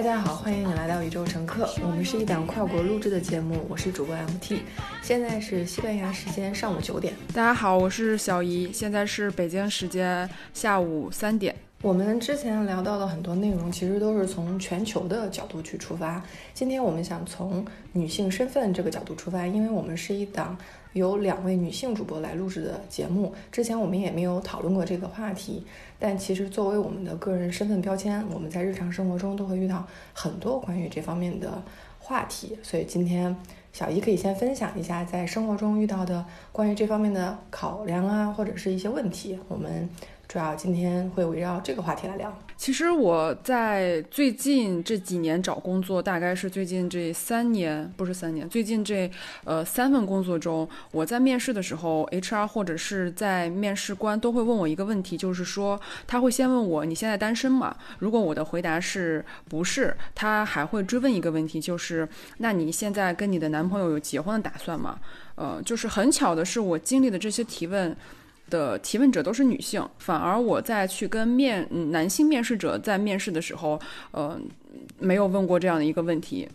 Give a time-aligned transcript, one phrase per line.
[0.00, 1.68] 大家好，欢迎你来到宇宙乘客。
[1.82, 4.60] 我们是一档跨国录制的节目，我是主播 MT。
[5.02, 7.12] 现在是西班牙时间上午九点。
[7.34, 11.54] 大家好，我是小姨，现在是北京时间下午三点。
[11.82, 16.24] 我们之前聊到的很多内容，其实都是从全球的角度去出发。
[16.54, 17.62] 今天我们想从
[17.92, 20.56] 女性身份这个角度出发，因为我们是一档
[20.92, 23.32] 由两位女性主播来录制的节目。
[23.50, 25.64] 之前我们也没有讨论过这个话题，
[25.98, 31.62] 但其实作为我们的个人身份标签，我们在日常生活中都会遇到很多关于这方面的
[31.98, 32.58] 话题。
[32.62, 33.34] 所以今天
[33.72, 39.38] 小姨可以先分享一下在生活中遇到的关于这方面的考量啊，或者是一些问题。
[39.48, 39.88] 我们。
[40.30, 42.32] 主要今天会围绕这个话题来聊。
[42.60, 49.10] 其实我在最近这几年找工作，大概是最近这三年，不是三年，最近这
[49.44, 57.74] 呃三份工作中，我在面试的时候，HR 或者是在面试官都会问我一个问题，就是说他会先问我你现在单身吗？
[57.98, 65.00] 如果我的回答是不是，他还会追问一个问题，就是那你现在跟你的男朋友有结婚的打算吗？
[65.36, 67.96] 呃，就是很巧的是，我经历的这些提问。
[68.50, 74.38] 的提问者都是女性，反而我在去跟面男性面试者在面试的时候，呃，
[74.98, 76.46] 没有问过这样的一个问题。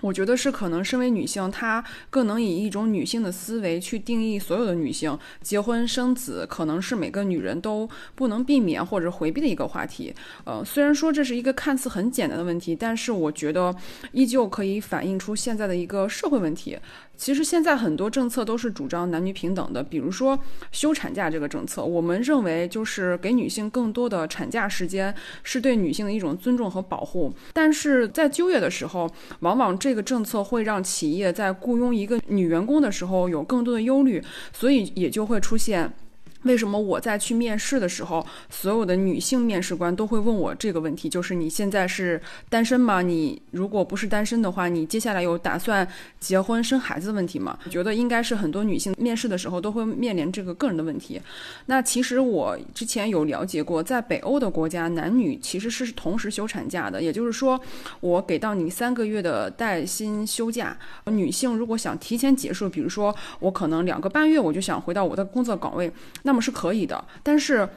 [0.00, 10.12] 我觉得是可能身为女性，她更能以一种女性的思维去定义所有的女性结婚生子，可能是每个女人都不能避免或者回避的一个话题。
[10.44, 13.74] 呃，虽然说这是一个看似很简单的问题，但是我觉得
[14.12, 16.76] 依旧可以反映出现在的一个社会问题。
[17.16, 20.38] 其实现在很多政策都是主张男女平等的，比如说
[20.72, 27.32] 休产假这个政策，我们认为就是给女性更多的产假时间，是对女性的一种尊重和保护。
[27.52, 29.10] 但是在就业的时候，
[29.40, 35.92] 往往这个政策会让企业在雇佣一个女员工的时候有更多的忧虑，所以也就会出现。
[36.44, 41.08] 为什么我在去面试的时候，所有的女性面试官都会问我这个问题？
[41.08, 43.02] 就是你现在是单身吗？
[43.02, 45.86] 你如果不是单身的话，你接下来有打算
[46.20, 47.58] 结婚生孩子的问题吗？
[47.64, 51.20] 我觉得应该是很多女性面试的时候都会面临这个个人的问题。
[51.66, 57.58] 那其实我之前有了解过，在北欧的国家，男女其实是同时休产假的，也就是说，
[58.00, 60.76] 我给到你三个月的带薪休假，
[61.06, 65.90] 女性如果想提前结束，比如说我可能两个半月我就想回到我的工作岗位，
[66.22, 67.68] 那那么是可以的，但是。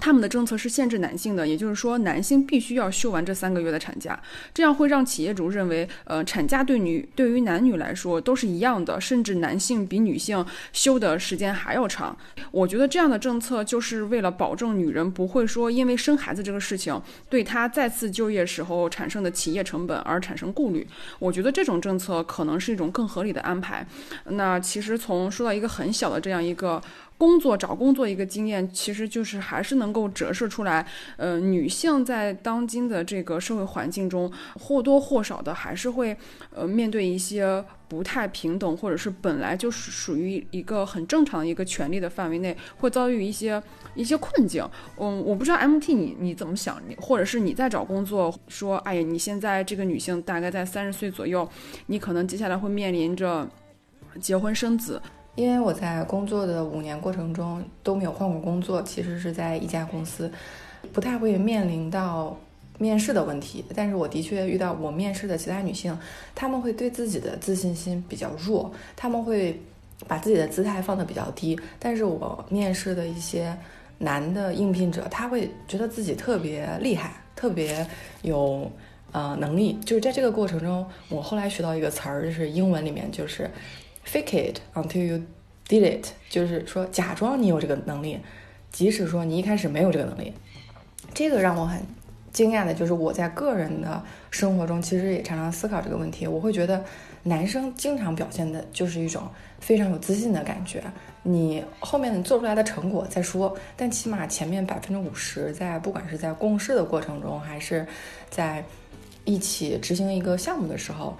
[0.00, 4.20] 他们的政策是限制男性的，也就是说，男性必须要休完这三个月的产假，
[4.52, 12.18] 这样会让企业主认为，呃，产假对女对于男女来说都是一样的，甚至男性比女性休的时间还要长。
[12.50, 17.00] 我觉得这样的政策就是为了保证女人不会说因为生孩子这个事情
[17.30, 20.84] 对她再次就业时候产生的企业成本而产生顾虑。
[21.20, 23.86] 我觉得这种政策可能是一种更合理的安排。
[24.24, 26.82] 那其实从说到一个很小的这样一个。
[27.16, 30.84] 工作找工作一个经验，其实就是还是能够折射出来，
[31.16, 36.16] 呃，女性在当今的这个社会环境中，或多或少的还是会，
[36.50, 43.62] 呃，面对一些不太平等，或者是本来就是属于一个很正常的一个权利的范围内，会遭遇一些
[43.94, 44.68] 一些困境。
[44.98, 51.48] 嗯，我不知道 MT 你你怎么想，你或者是你在找工作，说，哎呀，你现在这个女性大概在三十岁左右，
[51.86, 53.48] 你可能接下来会面临着
[54.20, 55.00] 结婚生子。
[55.36, 60.30] 因为我在工作的五年过程中都没有换过工作，其实是在一家公司，
[60.92, 62.36] 不太会面临到
[62.78, 63.64] 面试的问题。
[63.74, 65.98] 但是我的确遇到我面试的其他女性，
[66.36, 69.60] 她们会对自己的自信心比较弱，她们会
[70.06, 71.58] 把自己的姿态放得比较低。
[71.80, 73.56] 但是我面试的一些
[73.98, 77.84] 男的应聘者，他会觉得自己特别厉害，特别
[78.22, 78.70] 有
[79.10, 79.76] 呃能力。
[79.84, 83.50] 就是在这个过程中，我后来学到一个词儿，就是英文里面就是。
[84.06, 85.22] Fake it until you
[85.66, 88.20] did it，就是说假装你有这个能力，
[88.70, 90.32] 即使说你一开始没有这个能力。
[91.12, 91.80] 这个让我很
[92.32, 96.26] 惊讶的就是我在个人的生活中，其实也常常思考这个问题。
[96.26, 96.84] 我会觉得
[97.22, 99.22] 男生经常表现的就是一种
[99.58, 100.82] 非常有自信的感觉。
[101.22, 107.86] 你后面做出来的成果再说，但起码前面百分之五十，在不管是在共事的过程中，还是
[108.28, 108.62] 在
[109.24, 111.16] 一起执行一个项目的时候。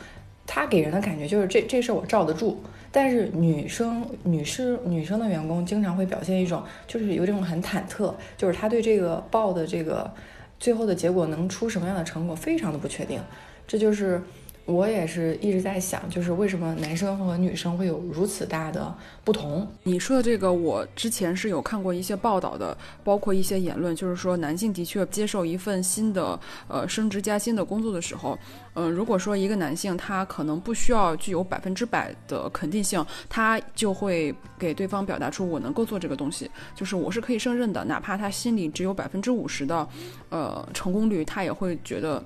[0.47, 2.63] 他给人的感觉就是这这事我罩得住，
[2.93, 10.11] 但是女生女士女生的员工经常会表现一种就是有这种很忐忑，就是他对这个报的这个
[10.59, 13.21] 最后的结果能出什么样的成果非常的不确定，
[13.67, 14.23] 这就是。
[14.67, 19.67] 我也是一直在想，就是为什么男生和女生会有如此大的不同？
[19.83, 28.39] 你说的这个，我之前是有看过一些报道的，包括一些言论，就是说男性的确接受一份新的呃升职加薪的工作的时候，
[28.73, 39.87] 嗯，如果说一个男性他可能不需要具有百分之百的肯定性，他就会给对方表达出我能够做这个东西，就是我是可以胜任的，哪怕他心里只有百分之五十的
[40.31, 42.25] 呃成功率，他也会觉得。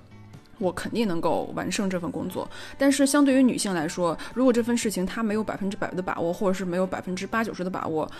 [0.58, 2.48] 我肯定能够完胜这份工作。
[2.76, 8.10] 但是相对于女性来说，如果这份事情她没有百分之百的把握，或者是没有百分之八九十的把握，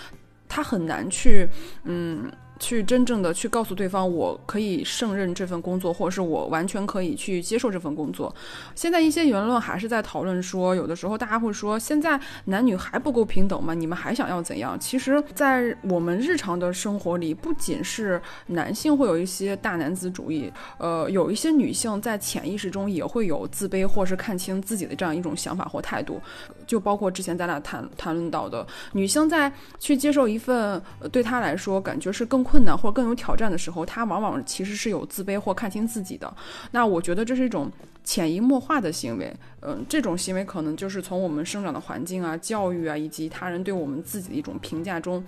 [0.49, 1.46] 她很难去，
[1.85, 2.31] 嗯。
[2.58, 8.34] 去真正的去告诉对方，我可以胜任这份工作，或者是我完全可以去接受这份工作。
[8.75, 13.75] 现在一些言论还是在讨论说，有的时候大家会说，现在男女还不够平等吗？
[13.75, 14.76] 你们还想要怎样？
[14.81, 26.20] 其实，在我们日常的生活里，不仅是男性会有一些大男子主义，呃，有一些女性在潜意识中也会有自卑或是看清自己的这样一种想法或态度。
[26.66, 30.82] 就包括之前咱俩谈谈论到的，女性在去接受一份
[31.12, 32.48] 对她来说感觉是更。
[32.49, 36.35] 困难或更有挑战的时候，他往往其实是有自卑或看清自己的。
[36.71, 37.71] 那我觉得这是一种
[38.03, 39.35] 潜移默化的行为。
[39.61, 45.23] 嗯，这种行为可能就是从我们生长的环境啊、教育啊，以及他人对我们自己的一种评价中，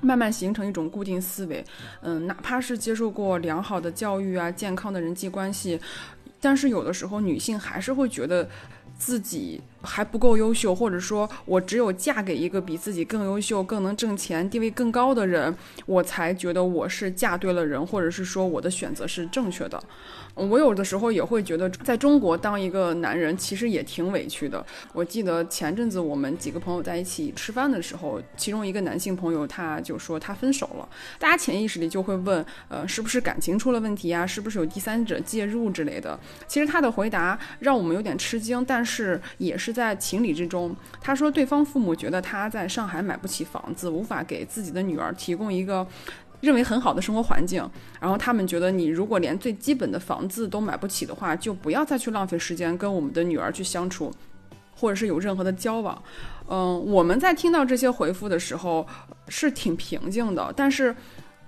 [0.00, 1.64] 慢慢形成一种固定思维。
[2.02, 5.80] 嗯，哪怕是接受过良好的教育啊、健康的人际关系，
[6.40, 8.48] 但是有的时候女性还是会觉得。
[8.96, 15.54] 自己还不够优秀，或者说我只有嫁给一个比自己更优秀、更能挣钱、地位更高的人，
[15.86, 19.82] 我才觉得我是嫁对了人，或者是说我的选择是正确的。
[20.34, 24.66] 我有的时候也会觉得，在中国当一个男人其实也挺委屈的。
[24.92, 30.88] 我记得前阵子我们几个朋友在一起吃饭的时候，其中一个男性朋友他就说他分手了，
[31.20, 34.26] 大家潜意识里就会问，呃，是不是感情出了问题呀？
[34.26, 36.18] 是不是有第三者介入之类的？
[36.48, 40.74] 其实他的回答让我们有点吃惊，但是也是在情理之中。
[41.00, 45.84] 他说，对方父母觉得他在上海买不起房子，无法给自己的女儿提供一个。
[46.40, 47.66] 认为很好的生活环境，
[47.98, 54.12] 然后他们觉得你如果连最基本的房子都买不起的话，就不要再去浪费时间跟我们的女儿去相处，
[54.76, 56.02] 或者是有任何的交往。
[56.48, 58.86] 嗯，我们在听到这些回复的时候
[59.28, 60.94] 是挺平静的，但是。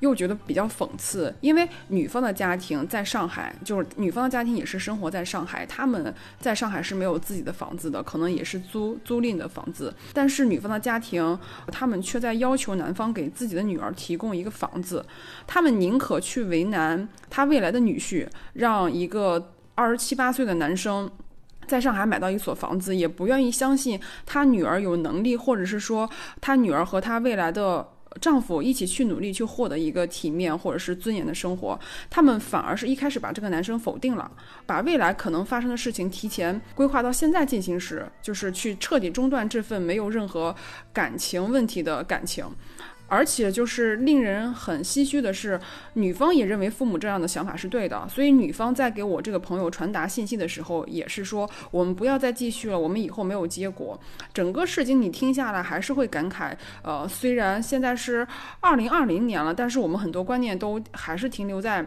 [0.01, 9.95] 又觉得比较讽刺，因为女方的家庭在上海，就是女方的家庭也是生活在上海，他们在上海是没有自己的房子的，可能也是租租赁的房子。
[10.13, 11.39] 但是女方的家庭，
[11.69, 15.05] 他们却在要求男方给自己的女儿提供一个房子，
[15.47, 21.11] 他们宁可去为难他未来的女婿，让一个二十七八岁的男生
[21.67, 26.09] 在上海买到一所房子，也不愿意相信他女儿有能力，或者是说
[26.41, 27.89] 他女儿和他未来的。
[28.21, 31.79] 丈夫一起去努力去获得一个体面或者是尊严的生活，
[32.09, 34.31] 他们反而是一开始把这个男生否定了，
[34.65, 40.55] 把未来可能发生的事情提前规划到现在进行时，就是去彻底中断这份没有任何
[40.93, 42.45] 感情问题的感情。
[43.09, 45.61] 而且就是令人很唏嘘的是，
[45.95, 53.99] 女方也认为父母这样的想法是对的，所以女方在给我这个朋友传达信息的时候，也是说我们不要再继续了，我们以后没有结果。
[54.35, 58.27] 整个事情你听下来还是会感慨，呃，虽然现在是
[58.61, 61.87] 二零二零年了，但是我们很多观念都还是停留在。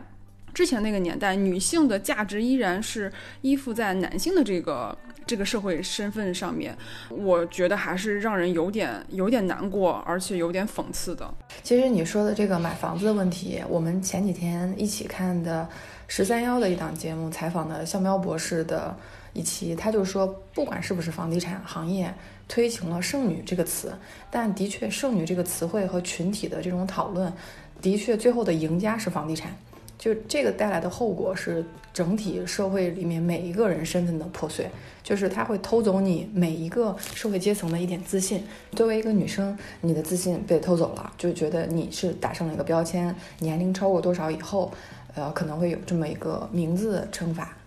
[0.51, 3.09] 之前那个年代，女性的价值依然是
[3.41, 4.97] 依附在男性的这个
[5.29, 6.75] 这个社会身份上面，
[7.07, 11.31] 我觉得还是让人有点有点难过，而且有点讽刺的。
[11.61, 15.69] 其实你说的这个买房子的问题，我们前几天一起看的
[16.07, 18.97] 十三幺的一档节目，采访的向喵博士的
[19.33, 22.11] 一期，他就说，不管是不是房地产行业
[22.47, 23.93] 推行了“剩女”这个词，
[24.31, 27.31] 但的确“剩女”这个词汇和群体的这种讨论，
[27.79, 29.55] 的确最后的赢家是房地产。
[29.99, 31.63] 就这个带来的后果是
[31.93, 34.71] 整体社会里面每一个人身份的破碎，
[35.03, 38.41] 就是他会偷走你每一个社会阶层的一点自信。
[38.71, 44.71] 作为一个女生，你的自信被偷走了，就觉得你是打上了一个标签，年龄超过多少以后，
[45.15, 47.57] 呃，可能会有这么一个名字称法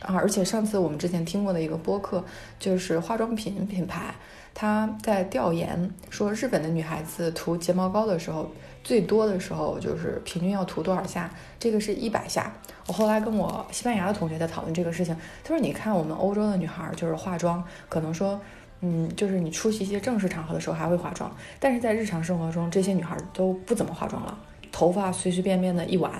[0.00, 0.14] 啊。
[0.14, 2.22] 而且上次我们之前听过的一个播客，
[2.58, 4.14] 就是化妆品品牌，
[4.52, 8.50] 他在调研说日本的女孩子涂睫毛膏的时候。
[8.88, 11.30] 最多的时候就是平均要涂多少下？
[11.60, 12.50] 这个是一百下。
[12.86, 15.14] 我后来跟我西班牙的同学在讨论这个事情，
[15.44, 18.40] 他说：“你看我们欧洲的女孩就是化妆，可能说，
[18.80, 21.30] 嗯，就是你出席一些正式场合的时候还会化妆，
[21.60, 24.38] 但是在日常生活中，这些女孩都不怎么化妆了，
[24.72, 26.10] 头发随随便便的一挽。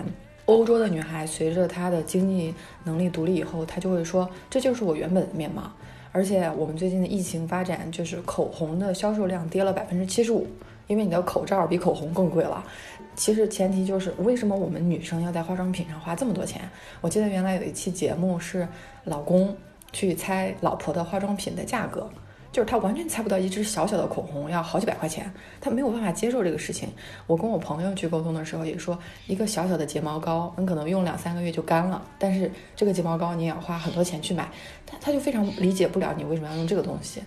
[0.44, 5.72] 欧洲的女孩随着她的经济能力独立以后，她就会说这就是我原本的面貌。
[6.12, 10.46] 而且我们最近的疫情发展，就是口红的销售量跌了百分之七十五。”
[10.88, 12.64] 因为你的口罩比口红更贵了，
[13.14, 16.68] 其实前提就是为什么我们女生要在化妆品上花这么多钱？
[17.00, 18.66] 我记得原来有一期节目是
[19.04, 19.56] 老公
[19.92, 22.08] 去猜老婆的化妆品的价格，
[22.50, 25.30] 就是他完全猜不到一支小小的口红要好几百块钱，
[25.60, 26.88] 他没有办法接受这个事情。
[27.26, 34.48] 我跟我朋友去沟通的时候也说，一个小小的睫毛膏，你可能用两三个月就干了，但是这个睫毛膏你也要花很多钱去买，
[34.86, 37.22] 他他就非常理解不了你为什么要用这个东西，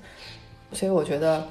[0.73, 1.47] 所以我觉得。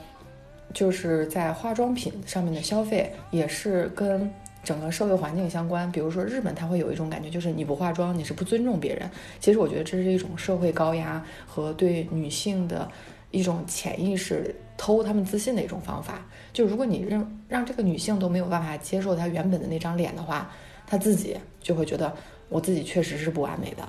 [0.72, 4.30] 就是在化妆品上面的消费，也是跟
[4.62, 5.90] 整个社会环境相关。
[5.90, 9.10] 比如说日本，他会有一种感觉，就是你不化妆，你是不尊重别人。
[9.40, 12.90] 其实我觉得这是一种社会高压和对女性的
[13.30, 16.24] 一种潜意识偷她们自信的一种方法。
[16.52, 20.50] 就如果你让让这个女性都没有办法接受她原本的那张脸的话，
[20.86, 22.14] 她自己就会觉得
[22.48, 23.88] 我自己确实是不完美的。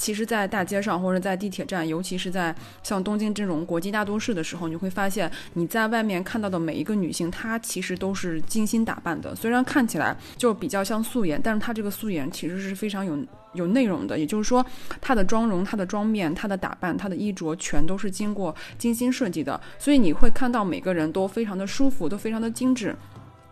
[0.00, 9.36] 其实，在大街上或者在地铁站，尤其是在像东京这种国际大都市的时候，你会发现你在外面看到的每一个女性，她其实都是精心打扮的。
[9.36, 13.18] 虽然看起来就比较像素颜，但是她这个素颜其实是非常有
[13.52, 14.18] 有内容的。
[14.18, 14.64] 也就是说，
[15.02, 19.60] 她的妆容、她的妆面、她的打扮、她的衣着，全都是经过精心设计的。
[19.78, 22.96] 所以你会看到每个人都非常的舒服，都非常的精致。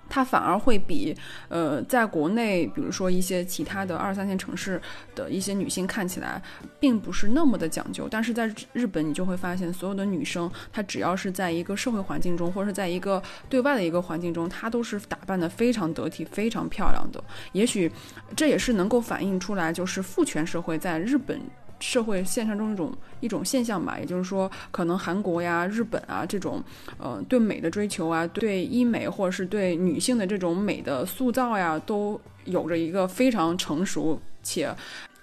[0.09, 1.15] 它反而会比，
[1.49, 4.81] 呃，在国内，比如说一些其他的二三线城市
[5.15, 6.43] 的一些女性看起来，
[6.81, 8.09] 并不是那么的讲究。
[8.11, 17.23] 但是在日本，你就会发现，所有的女生，她只要是在一个社会环境中，或者是在一个对外的一个环境中，她都是打扮的非常得体、非常漂亮的。
[17.53, 17.91] 也许，
[18.35, 21.41] 这也是能够反映出来，就是父权社会在日本。
[21.81, 26.63] 社会现象中一种一种现象吧，也就是说，可能韩国呀、日本啊这种，
[26.99, 34.75] 呃，对美的追求啊，对医美或者是对女性的这种美的塑造呀，都有着一个非常成熟且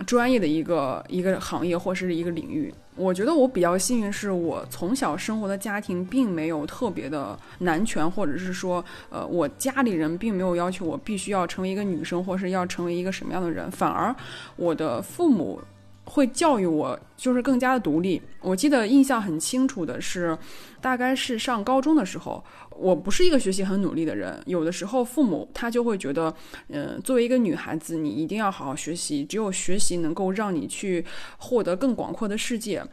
[0.06, 2.74] 专业的一个一个行业或是一个领域。
[2.98, 14.16] 我觉得我比较幸运，是我从小生活的家庭并没有特别的男权，或者是说，呃，我家里人并没有要求我必须要成为一个女生，或是要成为一个什么样的人，反而
[14.56, 15.62] 我的父母。
[16.06, 18.22] 会教育我，就是更加的独立。
[18.42, 20.38] 我记得印象很清楚的是，
[20.80, 22.44] 大概是上高中的时候，
[22.78, 24.40] 我不是一个学习很努力的人。
[24.46, 26.34] 有的时候父母他就会觉得，
[26.70, 31.04] 嗯，作为一个女孩子，你一定要好好学习，只有学习能够让你去
[31.38, 32.84] 获得更广阔的世界。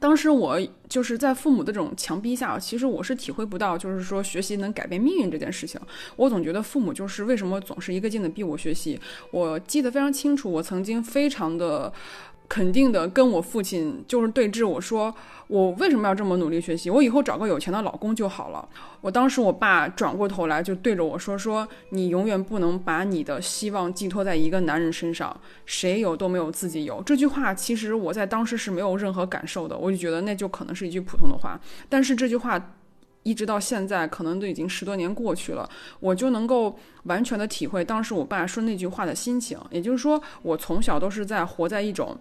[0.00, 5.80] 当时我就是在父母的这种强逼下，其实我是体会不到，就是说学习能改变命运这件事情。
[6.16, 8.98] 我总觉得父母就是为什么总是一个劲的逼我学习。
[9.32, 11.92] 我记得非常清楚，我曾经非常的。
[12.48, 14.66] 肯定的，跟我父亲就是对峙。
[14.66, 15.14] 我说，
[15.48, 16.88] 我为什么要这么努力学习？
[16.88, 18.66] 我以后找个有钱的老公就好了。
[19.02, 31.60] 我当时，我爸转过头来就对着我说：“说你永远不能把你的希望寄托在一个男人身上，谁有都没有自己有。”这句话其实我在当时是没有任何感受的，我就觉得那就可能是一句普通的话。
[31.90, 32.58] 但是这句话
[33.24, 35.68] 一直到现在，可能都已经十多年过去了，
[36.00, 39.58] 我就能够完全的体会当时我爸说那句话的心情。
[39.70, 42.16] 也就是说，我从小都是在活在一种。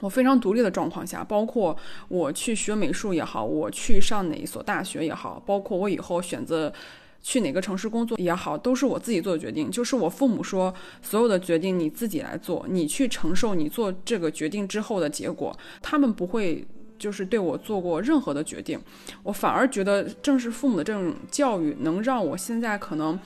[0.00, 1.76] 我非常独立的状况下，包括
[2.08, 6.72] 我去学美术也好，我去上哪一所大学也好，包括我以后选择
[7.22, 9.70] 去哪个城市工作也好，都是我自己做决定。
[9.70, 15.56] 就是我父母说，所有的决定你自己来做，你去承受你做这个决定之后的结果。
[15.82, 16.66] 他们不会
[16.98, 18.80] 就是对我做过任何的决定，
[19.22, 23.18] 我反而觉得正是父母的这种教育，能让我现在可能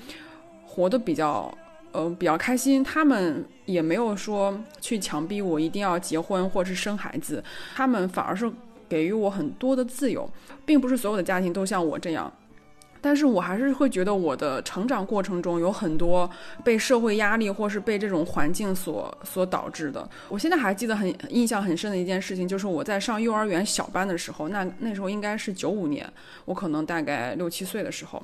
[0.66, 1.56] 活得比较。
[1.94, 8.50] 呃，比较开心，他们也没有说去强逼我一定要结婚或是生孩子，他们反而是
[8.88, 10.28] 给予我很多的自由，
[10.66, 12.32] 并不是所有的家庭都像我这样，
[13.00, 16.28] 但是我还是会觉得我的成长过程中有很多
[16.64, 20.08] 被社会压力或是被这种环境所所导致的。
[20.28, 26.12] 我现在还记得很印象很深的一件事情，就是我在上幼儿园小班的时候，那那时候应该是九五年，
[26.44, 28.20] 我可能大概六七岁的时候。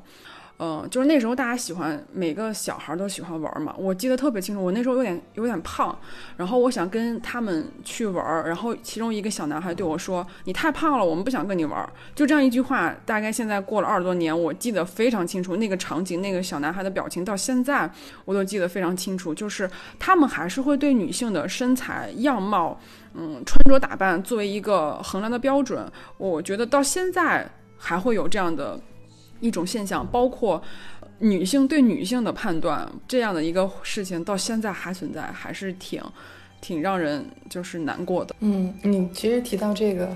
[0.63, 4.63] 嗯，就是那时候大家喜欢每个小孩都喜欢玩嘛，我记得特别清楚。
[4.63, 5.99] 我那时候有点有点胖，
[6.37, 17.91] 然后我想跟他们去玩，然后其中一个小男孩对我说：“你太胖了，我们不想跟你玩。”就这样一句话，大概现在过了二十多年，我记得非常清楚那个场景，那个小男孩的表情，到现在
[18.27, 19.35] 我都记得非常清楚。
[19.35, 22.79] 就是他们还是会对女性的身材样貌，
[23.15, 25.91] 嗯，穿着打扮作为一个衡量的标准。
[26.19, 28.79] 我觉得到现在还会有这样的。
[29.41, 30.63] 一种现象，包括
[31.19, 36.03] 女性对女性的判断这样的一个事情，到现在还存在，还是挺
[36.61, 38.35] 挺让人就是难过的。
[38.41, 40.15] 嗯，你其实提到这个，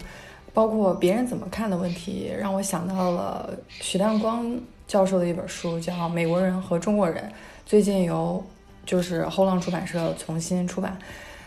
[0.53, 7.25] 包括别人怎么看的问题，让我想到了许亮光教授的一本书，叫《美国人和中国人》，
[7.67, 8.43] 最近由
[8.87, 10.99] 就是后浪出版社重新出版。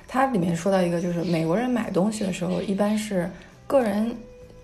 [0.07, 3.29] 它里面说到一个，就是美国人买东西的时候，一般是
[3.65, 4.15] 个人。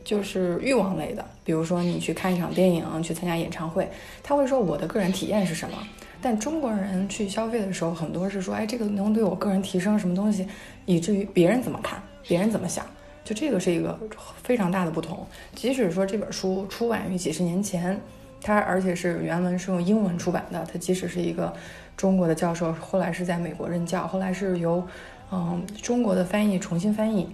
[0.03, 3.89] 就是欲望类的，比如说你去看一场电影，去参加演唱会，
[4.21, 5.77] 他会说我的个人体验是什么。
[6.21, 10.47] 但中国人去消费的时候，很多是说，哎，这个能对我个人提升什么东西，
[10.85, 12.85] 以至于别人怎么看，别人怎么想，
[13.25, 13.99] 就这个是一个
[14.41, 15.25] 非常大的不同。
[15.53, 17.99] 即使说这本书出版于几十年前，
[18.41, 21.53] 它而且是原文是用英文出版的，它即使是一个
[21.97, 24.81] 中国的教授，后来是在美国任教，后来是由
[25.29, 27.27] 嗯中国的翻译重新翻译。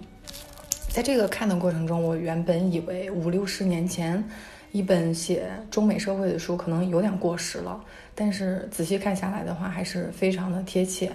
[0.90, 4.22] 在这个看的过程中，我原本以为五六十年前
[4.72, 7.80] 一本写中美社会的书，可能有点过时了，
[8.12, 11.12] 但是仔细看下来的话，还是非常的贴切。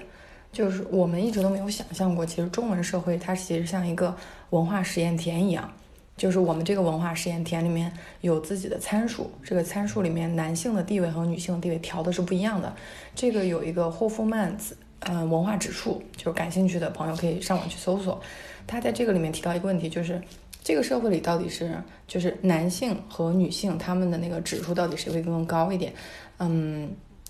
[0.53, 4.15] 就是我们一直都没有想象过，其实中文社会它其实像一个
[4.51, 5.69] 文化实验田一样，
[6.15, 7.91] 就是我们这个文化实验田里面
[8.21, 12.73] 有自己的参数，这个参数里面男性的地位和女性的地位调的是不一样的。
[13.13, 18.21] 这个有一个霍夫曼子，嗯，文化指数，就是感兴趣的朋友可以上网去搜索。
[18.67, 20.21] 他在这个里面提到一个问题，就是
[20.63, 21.71] 这个社会里到底是
[22.07, 25.93] 就是男性和女性他们的那个指数到底谁会更高一点？
[26.39, 26.89] 嗯，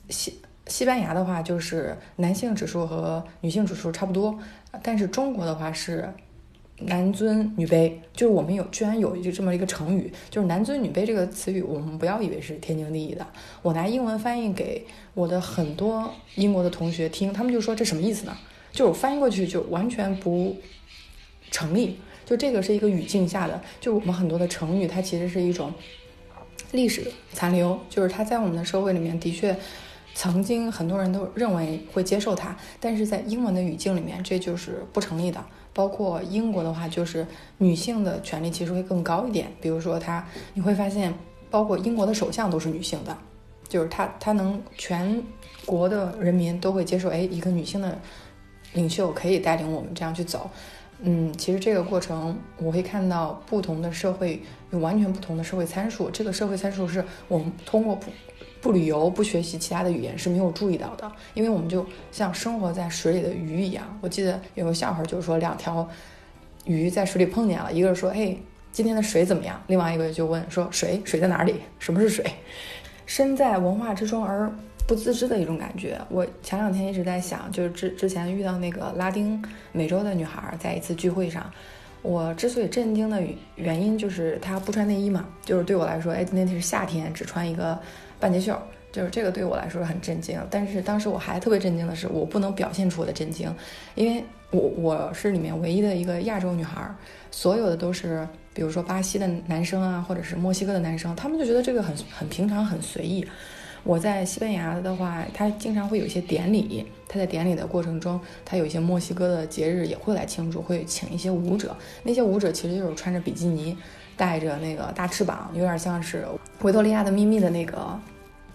[0.10, 0.34] 西
[0.68, 4.40] 西班牙的话就是男性指数和女性指数差不多，
[4.82, 6.10] 但是中国的话是
[6.80, 13.28] 男尊女卑，就是我们有居然有一个这么一个成语，就是男尊女卑这个词语，我们不要以为是天经地义的。
[13.62, 18.36] 我拿英文翻译给我的很多英国的同学听，他们就说这什么意思呢？
[18.72, 20.56] 就我翻译过去就完全不。
[21.56, 25.74] 成立，就这个是一个语境下的，就我们很多的成语，它其实是一种
[26.74, 29.56] 历史残留，就是它在我们的社会里面的确
[30.14, 35.42] 曾经很多人都认为会接受它，但是在英文的语境里面，这就是不成立的。
[35.74, 37.26] 包括英国的话，就是
[37.60, 41.14] 女性的权利其实会更高一点，比如说她，你会发现，
[41.50, 43.18] 包括英国的首相都是女性的，
[43.70, 45.24] 就是她，她能全
[45.66, 47.98] 国的人民都会接受，哎，一个女性的
[48.74, 50.50] 领袖可以带领我们这样去走。
[51.02, 56.10] 嗯，其实这个过程我会看到不同的社会有完全不同的社会参数。
[56.10, 58.10] 这个社会参数是我们通过不
[58.62, 63.86] 不旅游、不学习其他的语言是没有注意到的，因为我们就像生活在水里的鱼一样。
[64.02, 65.88] 我记得有个笑话，就是说两条
[66.64, 71.56] 鱼在水里碰见了，一个说：“嘿，今天的水怎么样？”另外一个就问说：“水水在哪里？
[71.78, 72.26] 什么是水？”
[73.06, 74.52] 身在文化之中而。
[74.88, 76.00] 不自知的一种感觉。
[76.10, 81.52] 我前两天一直在想，就是之之前遇到那个拉丁美洲的女孩，在一次聚会上，
[82.04, 83.20] 我之所以震惊的
[83.56, 87.80] 原因就是她不穿内衣嘛，就是对我来说，哎，今天是夏天，只穿一个
[88.20, 88.56] 半截袖，
[88.92, 90.40] 就是这个对我来说很震惊。
[90.52, 93.52] 但是当时我还特别震惊的是，我不能表现出我的震惊，
[93.96, 96.88] 因为我我是里面唯一的一个亚洲女孩，
[97.32, 103.28] 所有的都是比如说巴西的男生啊，或者是墨西哥的男生，他们就觉得这个很很平常，很随意。
[103.84, 106.86] 我在西班牙的话，他经常会有一些典礼。
[107.08, 111.76] 他在典礼的过程中，他有一些墨西哥的节日也会来庆祝，会请一些舞者。
[112.02, 113.78] 那些舞者其实就是穿着比基尼，
[114.16, 116.24] 带着那个大翅膀，有点像是
[116.64, 118.00] 《维多利亚的秘密》的那个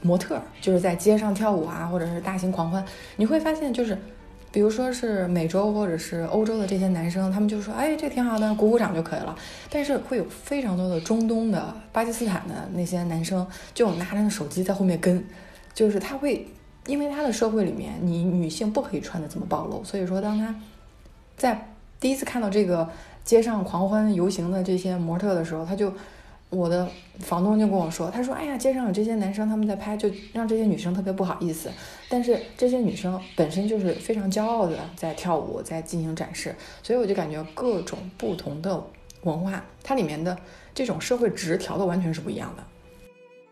[0.00, 2.82] 模特，就是在街上跳舞啊，或者是大型狂欢。
[3.16, 3.96] 你会发现，就是。
[4.52, 9.36] 比如说是美洲或者是欧洲的这些男生，他们就说：“哎，这挺好的，鼓鼓掌就可以了。”
[9.70, 15.24] 但是会有非常多的中东的、巴基斯坦的那些男生，就拿着手机在后面跟，
[15.72, 16.46] 就是他会，
[16.86, 20.54] 因为他的社会里面，你女性不可以穿的这么暴露，所以说当他
[21.36, 22.88] 在第一次看到这个
[23.24, 25.92] 街上狂欢游行的这些模特的时候，他就。
[26.50, 31.70] 我的房东就跟我说，他说：“哎呀，街上有这些男生他们在拍，就让这些女生特别不好意思。
[32.08, 36.52] 但是这些女生本身就是非常骄傲的在跳舞，在进行展示。
[36.82, 38.84] 所以我就感觉各种不同的
[39.22, 40.36] 文化，它里面的
[40.74, 42.64] 这种社会值调的完全是不一样的。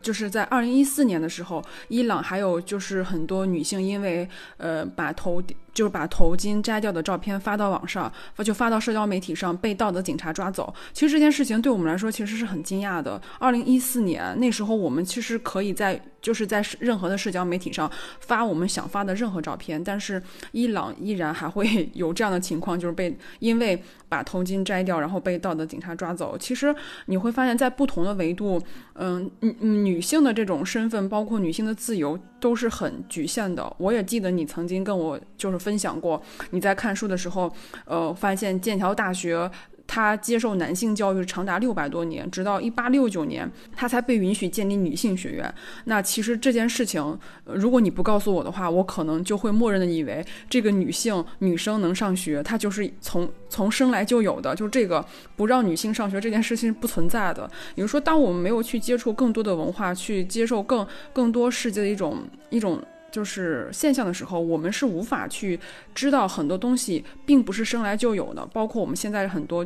[0.01, 5.41] 就是在二零一四年的时候，伊朗还有就是很多女性因为呃把头。”
[5.73, 8.11] 就是把头巾摘掉的照片发到网上，
[8.43, 10.73] 就发到社交媒体上，被道德警察抓走。
[10.93, 13.21] 其实这件事情对我们来说其实是很惊讶的。
[13.39, 26.37] 二零一四年那时候，我们其实可以在就是在任何的社交媒体上发我们想发的任何照片，但是伊朗依然还会有这样的情况，就是被因为把头巾摘掉，然后被道德警察抓走。
[26.37, 28.61] 其实你会发现在不同的维度，
[28.95, 33.75] 嗯，女女性的这种身份，包括女性的自由，都是很局限的。
[33.79, 35.79] 我也记得你曾经跟我就是分。
[35.79, 37.49] 享过，你在看书的时候，
[37.85, 39.49] 呃，发现剑桥大学
[39.91, 45.51] 他接受男性教育长达六百多年，直到一八六九年，他才被允许建立女性学院。
[45.85, 55.03] 那其实这件事情，如果你不告诉我的话，我可能就会默认的以为这个女性女生能上学，她就是从从生来就有的，就这个
[55.35, 57.49] 不让女性上学这件事情不存在的。
[57.73, 62.79] 也就是说，当我们没有去接触更多的文化，去接受更更多世界的一种一种。
[63.11, 65.59] 就是现象的时候，我们是无法去
[65.95, 68.45] 知道很多东西，并不是生来就有的。
[68.53, 69.65] 包括我们现在很多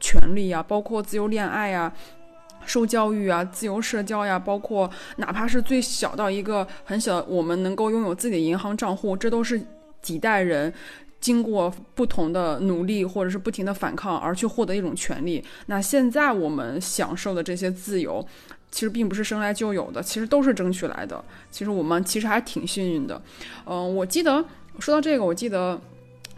[0.00, 1.92] 权利啊，包括自由恋爱啊、
[2.64, 9.60] 受教育啊、自由社交呀，包括哪怕是最小到一个很小，我们能够拥有自己的银行账户，这都是
[10.00, 10.72] 几代人
[11.20, 15.44] 经过不同的努力或者是不停的反抗而去获得一种权利。
[15.66, 18.26] 那现在我们享受的这些自由。
[18.76, 21.24] 其实并不是生来就有的，其实都是争取来的。
[21.50, 23.18] 其实我们其实还挺幸运的。
[23.64, 24.44] 嗯，我记得
[24.78, 25.80] 说到这个，我记得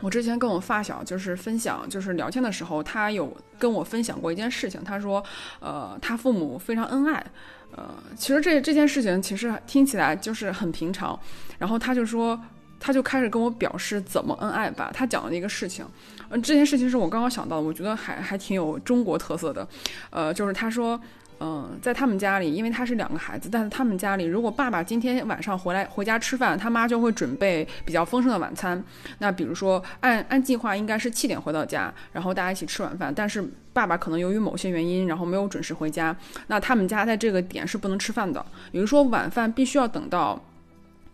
[0.01, 4.85] 我之前跟我发小就是分享，就是聊天的时候，他有跟我分享过一件事情。
[4.85, 5.21] 他说，
[5.59, 7.27] 呃，他父母非常恩爱，
[7.75, 11.19] 呃，其实这这件事情其实听起来就是很平常。
[11.59, 12.41] 然后他就说，
[12.79, 14.93] 他就开始跟我表示怎么恩爱吧。
[14.95, 15.85] 他讲了一个事情，
[16.31, 19.67] 嗯，这件事情是我刚刚想到，我觉得还还挺有中国特色的，
[20.11, 21.01] 呃，就是他说。
[21.41, 28.83] 嗯，在他们家里，因为他是两个孩子，但是他们家里，如果爸爸今天晚上回来回家吃饭，他妈就会准备比较丰盛的晚餐。
[29.19, 33.13] 那比如说，按按计划应该是七点回到家，然后大家一起吃晚饭。
[33.15, 36.17] 但是爸爸可能由于某些原因，然后没有准时回家，
[36.49, 38.45] 那他们家在这个点是不能吃饭的。
[38.73, 40.43] 比如说晚饭必须要等到。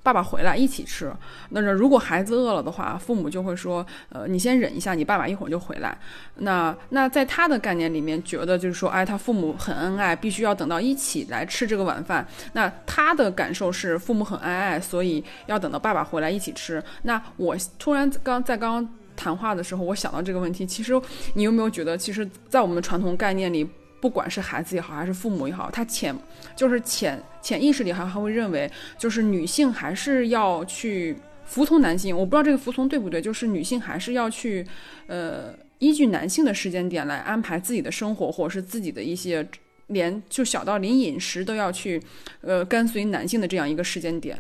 [0.05, 1.11] 爸爸回来一起吃。
[1.49, 5.97] 那如果孩子饿了的话，父母就会说：“呃，你先忍一下，你爸爸一会儿就回来。”
[6.37, 12.25] 那那在他的概念里面，觉得就是说，哎，他父母很恩爱，必须要等到一起来吃这个晚饭。
[12.53, 16.81] 那他的感受是父母很恩爱，所以要等到爸爸回来一起吃。
[17.05, 20.93] 那我突然刚在刚刚谈话的时候，我想到这个问题，其实
[21.33, 23.67] 你有没有觉得，其实，在我们的传统概念里？
[24.05, 26.14] 不管是孩子也好，还是父母也好，他潜
[26.55, 32.14] 就是潜潜意识里还还会认为，就是女性还是要去服从男性。
[32.14, 34.67] 我不知道这个服从对不对，就是女性还是要去，
[35.07, 39.49] 呃，依据男性的时间点来安排自己的生活，或者是自己的一些，
[39.87, 41.99] 连就小到连饮食都要去，
[42.43, 44.37] 呃，跟随男性的这样一个时间点。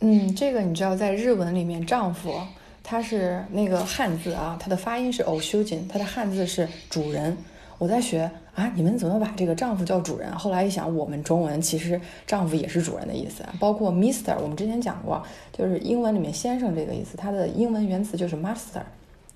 [0.00, 2.38] 嗯，这个你知道，在日文里面，丈夫
[2.82, 7.34] 他是那个汉字啊，他的发音是偶修紧，他的汉字是主人。
[7.78, 10.32] 我在学啊，你们怎么把这个丈夫叫主人？
[10.32, 18.80] 后来一想，我们中文其实丈夫也是主人的意思，包括 Mister，我们之前讲过，就是英文里面先生这个意思，它的英文原词就是 Master，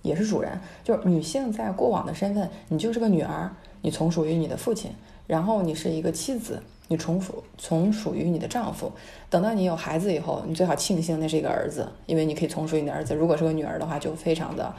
[0.00, 0.59] 也是主人。
[0.83, 3.50] 就是女性在过往的身份，你就是个女儿，
[3.83, 4.90] 你从属于你的父亲；
[5.26, 8.90] 然后你是一个妻子，你从属从属于你的丈夫。
[9.29, 13.14] 等到你有孩子以后，你最好庆幸那是一个儿子，因为你可以从属于你的儿子。
[13.14, 14.74] 如果是个女儿的话，就非常的，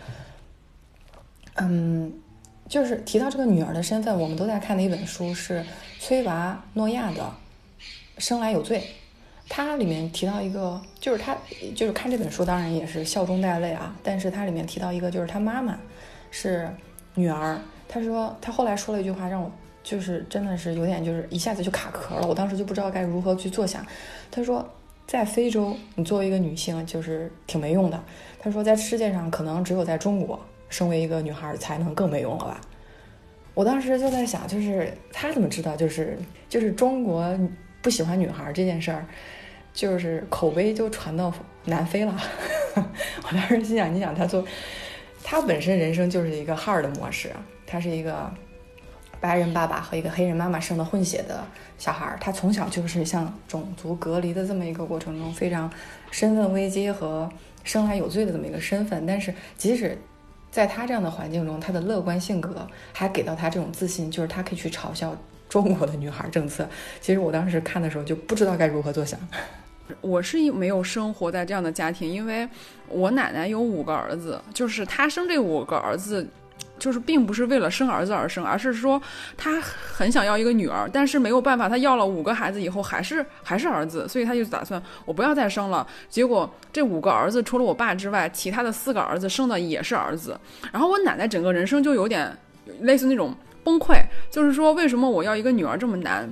[1.57, 2.11] 嗯。
[2.71, 5.61] 就是提到这个女儿的身份，我们都在看的一本书是
[5.99, 7.21] 崔娃诺亚的
[8.17, 8.79] 《生来有罪》，
[9.49, 11.35] 它里面提到一个，就是他
[11.75, 13.93] 就是看这本书，当然也是笑中带泪啊。
[14.01, 15.77] 但是它里面提到一个，就是他妈妈
[16.31, 16.69] 是
[17.15, 19.51] 女儿，他说他后来说了一句话，让我
[19.83, 23.85] 就是真的是有点就是一下子就卡壳了，我当时就不知道该如何去做想。
[24.31, 24.65] 他说
[25.05, 28.01] 在非洲，你作为一个女性就是挺没用的。
[28.39, 30.39] 他说在世界上，可能只有在中国。
[30.71, 32.59] 身为一个女孩才能更没用了吧？
[33.53, 37.37] 我当时就在想，就是他怎么知道，就是就是中国
[37.81, 39.05] 不喜欢女孩这件事儿，
[39.73, 41.31] 就是口碑就传到
[41.65, 42.17] 南非了。
[42.75, 44.45] 我当时心想，你想他做，
[45.21, 47.29] 他本身人生就是一个 hard 模式，
[47.67, 48.33] 他是一个
[49.19, 51.43] 白人爸爸和一个黑人妈妈生的混血的
[51.77, 55.69] 小孩，他从小就是像种族隔离的这么一个过程中，非常
[56.09, 57.29] 身份危机和
[57.65, 59.97] 生来有罪的这么一个身份，但是即使。
[60.51, 65.15] 在他这样的环境中，他的乐观性格还给到他这种自信，就是他可以去嘲笑
[65.47, 66.67] 中国的女孩政策。
[66.99, 69.17] 其实我当时看的时候就不知道该如何作想。
[70.01, 72.47] 我是没有生活在这样的家庭，因为
[72.87, 76.27] 我奶奶有五个儿子，就是她生这五个儿子。
[76.81, 78.99] 就是并不是为了生儿子而生，而是说
[79.37, 85.85] 他很想要一个女儿，但是没有办法，他要了五个孩子以后还是还是儿子，所以他就打算我不要再生了。
[86.09, 90.35] 结果这五个儿子除了我爸之外，其他的四个儿子生的也是儿子。
[90.71, 92.35] 然后我奶奶整个人生就有点
[92.79, 93.31] 类似那种
[93.63, 96.27] 崩溃，就是说为什么我要一个女儿这么难？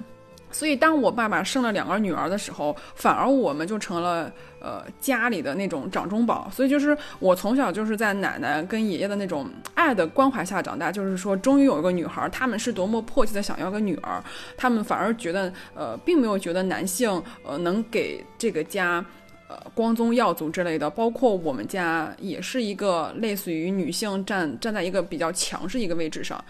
[0.51, 6.49] 所以，当我爸爸生了两个女儿的时候，反而我们就成了呃家里的那种掌中宝。
[6.51, 10.91] 所以，就是我从小就是在奶奶跟爷爷的那种爱的关怀下长大。
[10.91, 14.23] 就是说，终于有一个女孩，他们是多么迫切的想要个女儿，
[14.57, 19.05] 他们反而觉得呃，并没有觉得男性呃能给这个家
[19.47, 20.89] 呃光宗耀祖之类的。
[20.89, 26.43] 包括我们家也是一个类似于女性站站在一个比较强势一个位置上，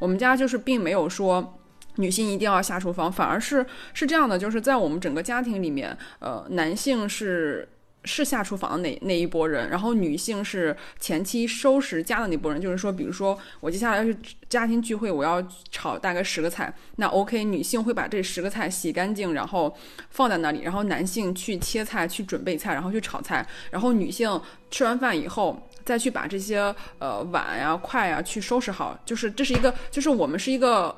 [0.00, 1.56] 我们家就是并没有说。
[1.96, 7.68] 女性一定要下厨房，反而是是这样的，就是在我们整个家庭里面，呃，男性是
[8.04, 12.60] 是下厨房的那那一波人，然后女性是前期收拾家的那波人。
[12.60, 14.14] 就是说，比如说我接下来要去
[14.48, 19.74] 家庭聚会，我要炒大概十个菜，那 OK，女性会把这十个菜洗干净，然后
[20.10, 24.38] 放在那里，然后男性去切菜、去准备菜，然后去炒菜，然后女性
[24.70, 28.98] 吃完饭以后再去把这些呃碗呀、筷呀去收拾好。
[29.06, 30.94] 就是这是一个，就是我们是一个。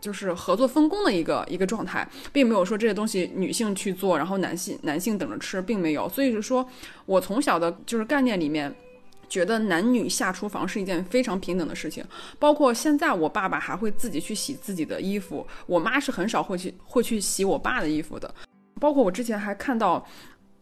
[0.00, 6.08] 就是合作分工的一个一个状态，并没有说这些东西女性去做，然后男性男性等着吃，并没有。
[6.08, 6.66] 所以是说，
[7.06, 8.74] 我从小的就是概念里面，
[9.28, 12.04] 觉得男女下厨房是一件非常平等的事情。
[12.38, 18.34] 包括现在，我爸爸还会自己去洗自己的衣服，我妈是很少会去会去洗我爸的衣服的。
[18.80, 20.06] 包括我之前还看到。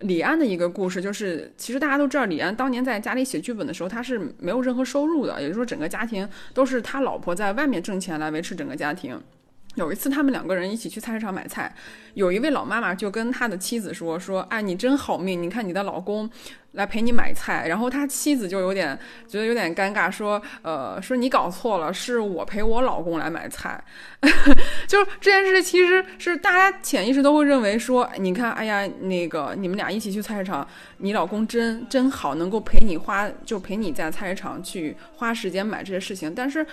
[0.00, 9.18] 李安的一个故事，就是其实大家都知道，李安当年在家里写剧本的时候，他是没有任何收入的，也就是说，整个家庭都是他老婆在外面挣钱来维持整个家庭。
[9.76, 11.74] 有一次，他们两个人一起去菜市场买菜，
[12.14, 16.28] 有一位老妈妈就跟他的妻子说：“说，哎，你真好命，你看你的老公
[16.72, 23.78] 来陪你买菜。”然后他妻子就有点觉得有点尴尬，说：“呃，说你搞错了，是我陪我老公来买菜。
[24.88, 36.66] ”就这件事其实是大家潜意识都会认为说：“你看，哎呀，那个你们俩一起去菜市场，你老公真真好，能够陪你花，就陪你在菜市场去花时间买这些事情。”但是。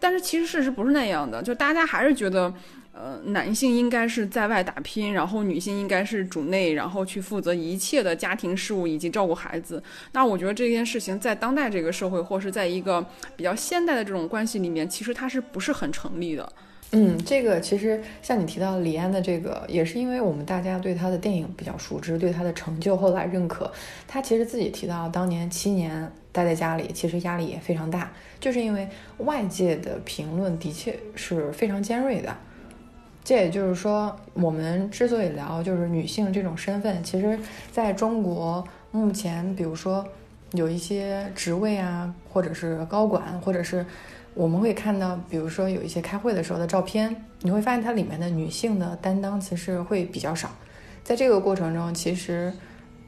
[0.00, 2.52] 但是其实事实不是那样的，就大家还是觉得，
[2.92, 9.82] 呃，男性应该是在外打拼，然后女性应该是主内，然后去负责一切的家庭事务以及照顾孩子。
[10.12, 13.04] 那我觉得这件事情在当代这个社会，或是在一个
[13.36, 16.52] 比较现代的这种关系里面，其实它是不是很成立的？
[16.92, 23.70] 嗯，这个其实像你提到李安的这个，也是因为我们大家对他的电影比较熟知，对他的成就后来认可。
[24.08, 28.88] 他其实自己提到，当年七年待在家里，其实压力也非常大，就是因为
[29.18, 32.36] 外界的评论的确是非常尖锐的。
[33.22, 37.38] 这也就是说，我们之所以聊就是女性这种身份，其实
[37.70, 40.06] 在中国目前，比如说
[40.52, 43.84] 有一些职位啊，或者是高管，或者是。
[44.32, 50.48] 我们会看到，比如说有一些开会的时候的照片，你会发现它里面的女性的担当其实会比较少。
[51.02, 52.52] 在这个过程中，其实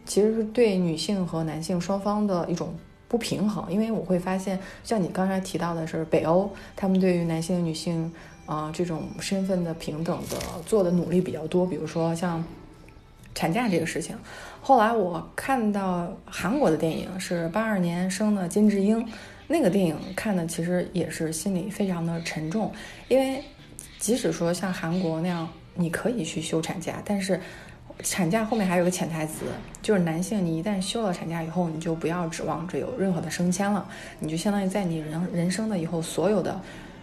[0.04, 2.74] 其实是对女性和男性双方的一种
[3.12, 3.70] 不平衡。
[3.70, 8.10] 因为我会发现，像你刚才提到的是北欧，他们对于男性、女性
[8.46, 11.66] 啊这种身份的平等的做的努力比较多。
[11.66, 12.42] 比如说像
[13.34, 14.16] 产假这个事情，
[14.60, 19.06] 后来我看到韩国的电影是八二年生的金智英。
[19.48, 22.72] 那个电影看的其实也是心里非常的沉重，
[23.08, 23.44] 因为
[23.98, 27.38] 即使说像韩国那样，你可以去休产假，但是
[28.02, 29.44] 产假后面还有个潜台词，
[29.80, 33.88] 就是男性你一旦休了产假以后，你就不要指望着有任何的升迁了，
[34.18, 36.60] 你就相当于在你人人生的以后所有的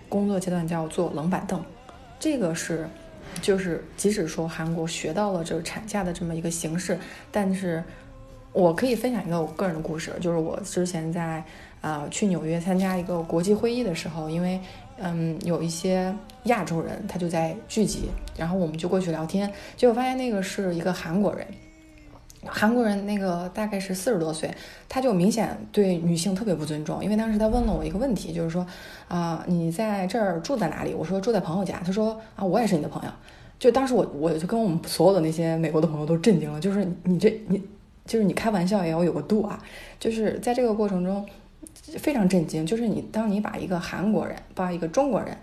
[0.07, 1.63] 工作阶段叫做冷板凳。
[2.19, 2.87] 这个是，
[3.41, 6.99] 就是即使说韩国学到了这个产假的这么一个形式，
[7.31, 7.83] 但是
[8.51, 11.43] 我可以分享一个我个人的故事，就是我之前在。
[11.81, 14.59] 啊，去纽约参加一个国际会议的时候，因为
[15.01, 21.45] 嗯有一些亚洲人他就在聚集，然后我们就过去聊天，结果发现那个是一个韩国人，
[22.45, 24.49] 韩国人那个大概是四十多岁，
[24.87, 28.65] 他就明显对女性特别不尊重，因为当时他问了我一个问题，就是说
[29.07, 30.93] 啊你在这儿住在哪里？
[30.93, 33.11] 我说住在朋友家，他说啊我也是你的朋友，
[33.59, 37.61] 就当时我我就跟我们所有的那些美国的朋友都震惊了，就是你这你
[38.05, 39.61] 就是你开玩笑也要有个度啊，
[39.99, 41.25] 就是在这个过程中。
[41.97, 45.35] 非常震惊，就是你当你把一个韩国人、把一个中国人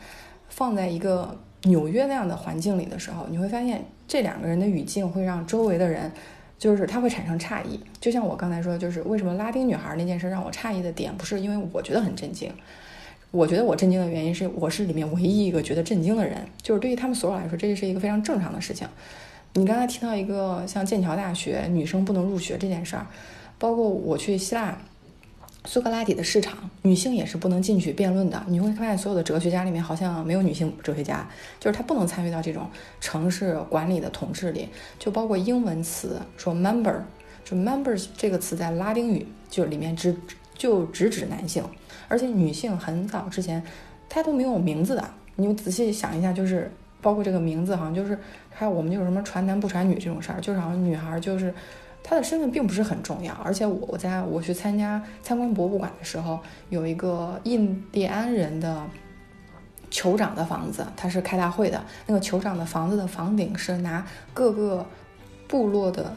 [0.48, 6.12] 放在一个纽约那样的环境里的时候，你会发现这两个人的语境会让周围的人，
[6.58, 7.80] 就是他会产生诧异。
[8.00, 12.52] 就像我刚才说，就是为什么拉丁女孩那件事让我诧异的点，不是因为我觉得很震惊，
[13.30, 18.86] 我觉得我震惊的原因是我是里面唯一一个觉得震惊的人，就是对于他们所有来说，这是一个非常正常的事情。
[19.54, 23.06] 你刚才提到一个像剑桥大学女生不能入学这件事儿，
[23.58, 24.78] 包括我去希腊。
[25.66, 28.40] 苏格拉底的市场，女性也是不能进去辩论的。
[28.46, 34.68] 你会发现，所有的哲学家里面好像没有女性哲学家，就是她不能参与到这种城市管理的统治里。
[34.98, 36.94] 就包括英文词说 member，
[37.44, 40.16] 就 members 这个词在拉丁语就里面只
[40.54, 41.64] 就直指男性，
[42.06, 43.60] 而且女性很早之前
[44.08, 45.04] 她都没有名字的。
[45.34, 46.70] 你仔细想一下，就是
[47.02, 48.16] 包括这个名字，好像就是
[48.50, 51.52] 还有我们就有什么传男不传女这种事儿，就是好像女孩就是。
[52.08, 56.38] 他的身份并不是很重要，而且我我在我去参加参观博物馆的时候，
[56.68, 58.80] 有一个印第安人的
[59.90, 61.82] 酋长的房子，他是开大会的。
[62.06, 64.86] 那个酋长的房子的房顶是拿各个
[65.48, 66.14] 部落的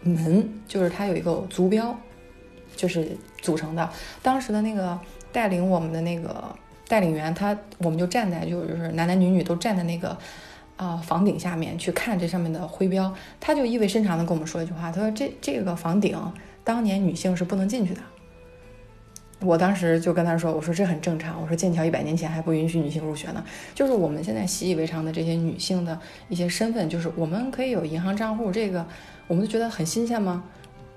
[0.00, 1.94] 门，就是他有一个族标，
[2.74, 3.90] 就是组成的。
[4.22, 4.98] 当时的那个
[5.30, 6.44] 带领我们的那个
[6.88, 10.16] 带领员，他我们就站在，就是男男女女都站在那个。
[10.76, 16.16] 啊，房顶下面去看这上面的徽标，他就意味深长地跟我们说一句话，他说：“这这个房顶
[16.62, 18.00] 当年女性是不能进去的。”
[19.40, 23.44] 我当时就跟他说：“我说这很正常，我说剑桥一百年前还不允许女性入学呢。
[23.74, 28.86] 就是我们现在习以为常的这些女性的一些身份，就是我们可以有银行账户，这个
[29.26, 30.44] 我们就觉得很新鲜吗？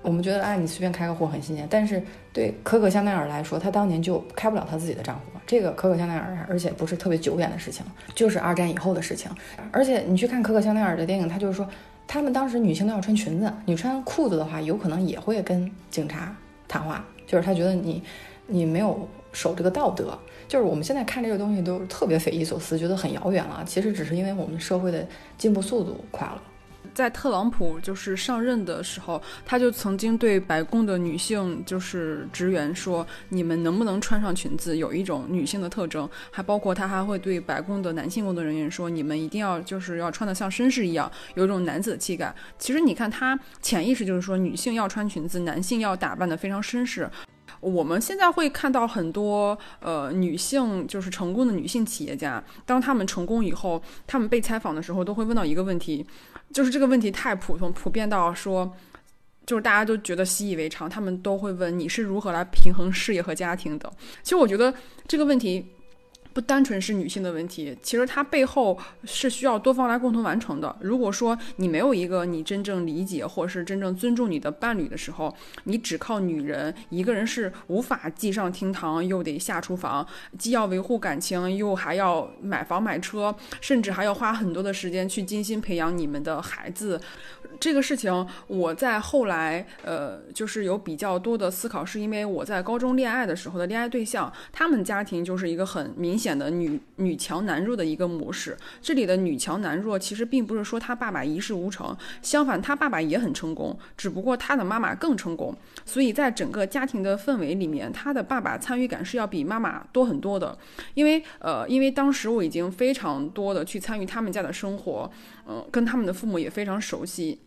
[0.02, 1.66] 我们觉得，哎，你随便开个户很新鲜。
[1.70, 7.84] 但是对可可香奈儿来说，她当年就开不了她自己的账户。”这个可可香奈儿，而且不是特别久远的事情，
[8.14, 9.30] 就是二战以后的事情。
[9.72, 11.68] 而且你去看可可香奈儿的电影，他就是说，
[12.06, 16.34] 他们当时女性都要穿裙子，你穿裤子的话，有可能也会跟警察
[16.68, 18.02] 谈话，就是他觉得你，
[18.46, 20.16] 你没有守这个道德。
[20.46, 23.62] 就是我们现在看这个东西都特别匪夷所思，觉得很遥远了。
[23.66, 26.42] 其实只是因为我们社会的进步速度快了。
[26.94, 34.76] 在特朗普就是上任的时候，他就曾经对白宫的女性就是职员说：“你们能不能穿上裙子？
[34.76, 47.08] 有一种女性的特征。”还包括他还会对白宫的男性工作人员说：“你们一定要就是要穿得像绅士一样，有一种男子的气概。”其实你看，他潜意识就是说，女性要穿裙子，男性要打扮得非常绅士。
[47.60, 56.06] 我们现在会看到很多呃女性，就是成功的女性企业家，当她们成功以后，她们被采访的时候都会问到一个问题，
[56.52, 58.74] 就是这个问题太普通普遍到说，
[59.46, 63.92] 就是大家都觉得习以为常，他们都会问你是如何来平衡事业和家庭的。
[64.22, 64.74] 其实我觉得
[65.06, 65.66] 这个问题。
[66.40, 70.74] 单纯是女性的问题，其实它背后是需要多方来共同完成的。
[70.80, 80.06] 如果说你没有一个你真正理解或是真正尊重你的伴侣的时候，你只靠女人一个人是无法既上厅堂又得下厨房，
[80.38, 87.00] 既要维护感情又还要买房买车，甚至还要花很多的时间去精心培养你们的孩子。
[87.60, 96.20] 这个事情我在后来呃就是有比较多的思考，是因为我在高中恋爱的时候的恋爱对象，他们家庭就是一个很明。
[96.20, 110.58] 显的女女强男弱的一个模式，这里的女强男弱其实并不是说他爸爸一事无成，相反他爸爸也很成功，只不过他的妈妈更成功，所以在整个家庭的氛围里面，他的爸爸参与感是要比妈妈多很多的，
[110.92, 115.10] 因为呃，因为当时我已经非常多的去参与他们家的生活，
[115.48, 117.40] 嗯，跟他们的父母也非常熟悉。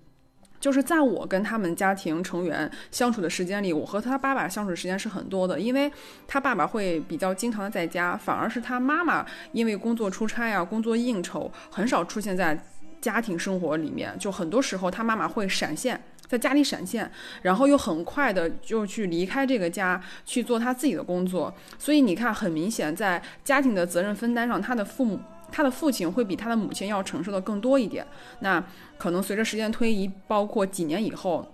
[0.64, 5.92] 就是在我跟他们家庭成员相处的时间里，我和他爸爸相处的时间是很多的，因为
[6.26, 12.58] 他爸爸会比较经常的在家，反而是他妈妈因为工作出差啊、工作应酬，很少出现在
[13.02, 14.18] 家庭生活里面。
[14.18, 21.54] 就很多时候，他妈妈会闪现在家里闪现，然后又很快的就去离开这个家去做他自己的工作。
[21.78, 25.20] 所以你看，很明显，在家庭的责任分担上，他的父母。
[25.56, 28.04] 他的父亲会比他的母亲要承受的更多一点。
[28.40, 28.66] 那
[28.98, 31.48] 可能随着时间推移，包括几年以后，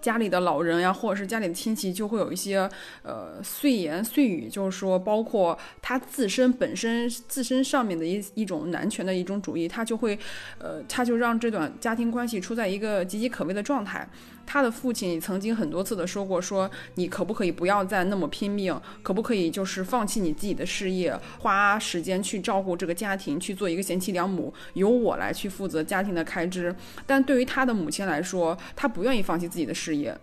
[0.00, 2.68] 家里的老人呀，或者是家里的亲戚，就会有一些
[3.02, 10.18] 呃碎言碎语，就是说，包括他自身本身自身上面的一一种男权的一种主义，他就会
[10.58, 14.08] 呃，他就让这段家庭关系处在一个岌岌可危的状态。
[14.52, 26.74] 他的父亲曾经很多次的说过，说你可不可以不要再那么拼命，可不可以就是放弃你自己的事业，花时间去照顾这个家庭，去做一个贤妻良母，由我来去负责家庭的开支。
[27.06, 30.14] 但对于他的母亲来说，他不愿意放弃自己的事业。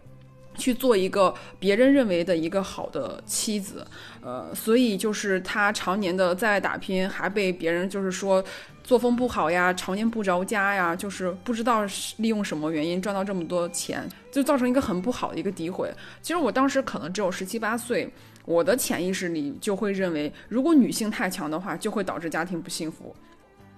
[0.57, 3.87] 去做一个别人认为的一个好的妻子，
[4.21, 8.43] 呃，所以就是他常年的在外打拼，还被别人就是说
[8.89, 15.93] 作风不好呀，常年不着家呀，就是不知道是利用什么原因赚到这么多钱，就造成一个很不好的一个诋毁。
[16.23, 18.11] 其实我当时可能只有十七八岁，
[18.45, 23.15] 我的潜意识里就会认为，如果女性太强的话，就会导致家庭不幸福。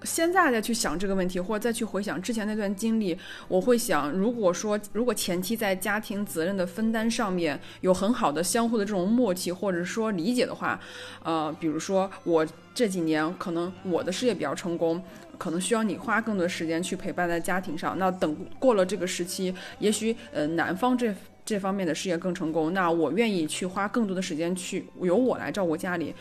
[0.04, 10.80] 现在再去想这个问题，或者再去回想之前那段经历，我会想，如果说如果前期在家庭责任的分担上面有很好的相互的这种默契，或者说理解的话，
[11.24, 15.02] 呃，比如说我这几年可能我的事业比较成功，
[15.38, 17.98] 可能需要你花更多时间去陪伴在家庭上。
[18.00, 21.14] 那等过了这个时期，也许呃男方这
[21.46, 26.16] 这方面的事业更成功，那我愿意去花更多的时间去由我来照顾家里。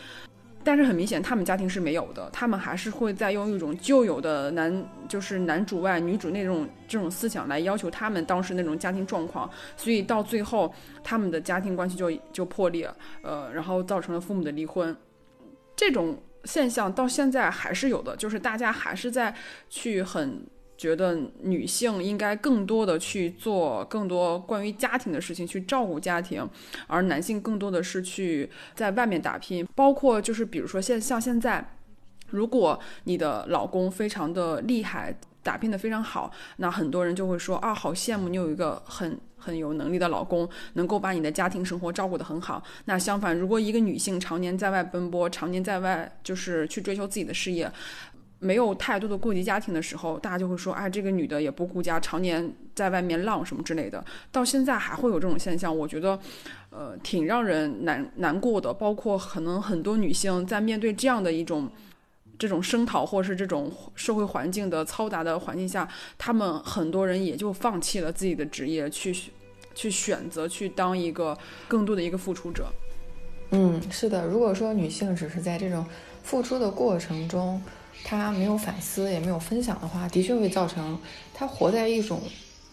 [0.63, 12.89] 但是很明显，他们家庭是没有的，他们还是会在用一种旧有的男就是男主外女主内这种这种思想来要求他们当时那种家庭状况，所以到最后他们的家庭关系就就破裂，
[13.21, 14.95] 呃，然后造成了父母的离婚，
[15.75, 19.35] 这种现象到现在还是有的，就是大家还是在
[19.69, 20.45] 去很。
[20.81, 26.49] 觉得女性应该更多的去做更多关于家庭的事情，去照顾家庭，
[26.87, 29.63] 而男性更多的是去在外面打拼。
[29.75, 31.63] 包括就是比如说现像现在，
[32.29, 42.63] 如果你的老公非常的厉害，打拼的非常好，那很多人就会说啊，好羡慕你有一个很很有能力的老公，能够把你的家庭生活照顾得很好。
[42.85, 47.71] 那相反，如果一个女性常年在外奔波，常年在外就是去追求自己的事业。
[48.43, 54.03] 没有太多的顾及家庭的时候，大家就会说，哎，这个女的也不顾家，常年在外面浪什么之类的。
[54.31, 56.19] 到现在还会有这种现象，我觉得，
[56.71, 58.73] 呃，挺让人难难过的。
[58.73, 61.69] 包括可能很多女性在面对这样的一种
[62.39, 65.87] 这种声讨，或是这种社会环境的嘈杂的环境下，
[66.17, 69.15] 她们很多人也就放弃了自己的职业，去
[69.75, 71.37] 去选择去当一个
[71.67, 72.65] 更多的一个付出者。
[73.51, 74.25] 嗯，是的。
[74.25, 75.85] 如果说女性只是在这种
[76.23, 77.61] 付出的过程中，
[78.03, 80.99] 他没有反思，也没有分享的话，的确会造成
[81.33, 82.19] 他活在一种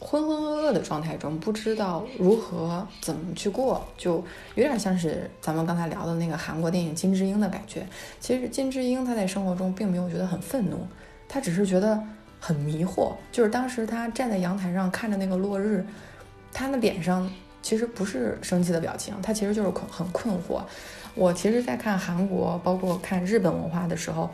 [0.01, 4.25] 浑浑噩噩的状态中，不知道如何怎么去过，就
[4.55, 7.87] 有点像是咱们刚才聊的那个韩国电影《金智英》的感觉。
[8.21, 10.87] 其实金智英她在生活中并没有觉得很愤怒，
[11.29, 12.01] 她只是觉得
[12.41, 13.13] 很迷惑。
[13.33, 15.85] 就是当时他站在阳台上看着那个落日，
[16.53, 17.29] 他的脸上
[17.61, 20.63] 其实不是生气的表情，他其实就是很困惑。
[21.15, 24.31] 我其实，在看韩国，包括看日本文化的时候。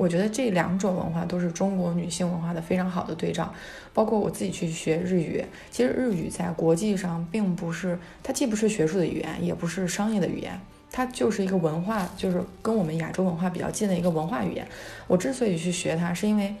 [0.00, 3.52] 我觉得这两种文化都是中国女性文化的非常好的对照，
[3.92, 10.58] 包括我自己去学日语，其实日语在国际上并不是，它既不是学术的语言，也不是商业的语言，
[10.90, 14.66] 它就是一个文化，就是跟我们亚洲文化比较近的一个文化语言。
[15.06, 16.54] 我之所以去学它，是因为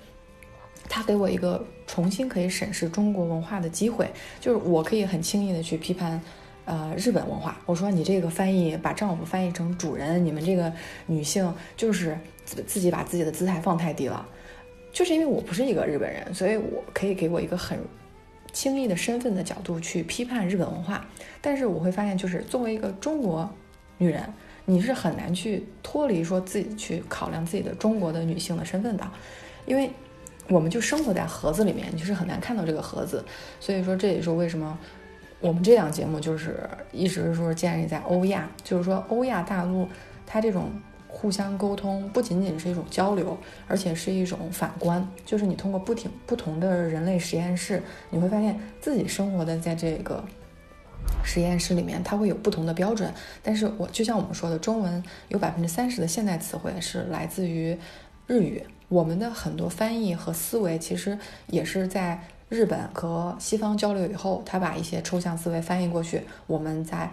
[0.86, 6.20] 它给我一个重新可以审视中国文化的机会，就是我可以很轻易的去批判。
[6.70, 10.72] 呃，日本文化，我说你这个翻译把丈夫翻译成主人，你们这个
[11.06, 14.24] 女性就是自自己把自己的姿态放太低了，
[14.92, 17.76] 就是因为我不是一个日本人，所以我可以给我一个很
[18.52, 21.04] 轻易的身份的角度去批判日本文化，
[21.40, 23.52] 但是我会发现，就是作为一个中国
[23.98, 24.22] 女人，
[24.64, 29.04] 你是很难去脱离说自己去考量自己的中国的女性的身份的，
[29.66, 29.90] 因为
[30.46, 33.24] 我们就生活在盒子里面，你是很难看到这个盒子，
[33.58, 34.78] 所以说这也是为什么。
[35.40, 39.88] 我们这档节目就是一直说建立在欧亚，就是说欧亚大陆，
[40.26, 40.70] 它这种
[41.08, 43.36] 互相沟通不仅仅是一种交流，
[43.66, 50.22] 而且是一种反观，就是你通过不停不同的人类实验室，你会发现自己生活的在这个
[51.24, 53.10] 实验室里面，它会有不同的标准。
[53.42, 57.74] 但是我就像我们说的，中文有百分之三十的现代词汇是来自于
[58.26, 62.22] 日语，我们的很多翻译和思维其实也是在。
[62.50, 67.08] 日本和西方交流以后，他把一些抽象思维翻译过去，我们再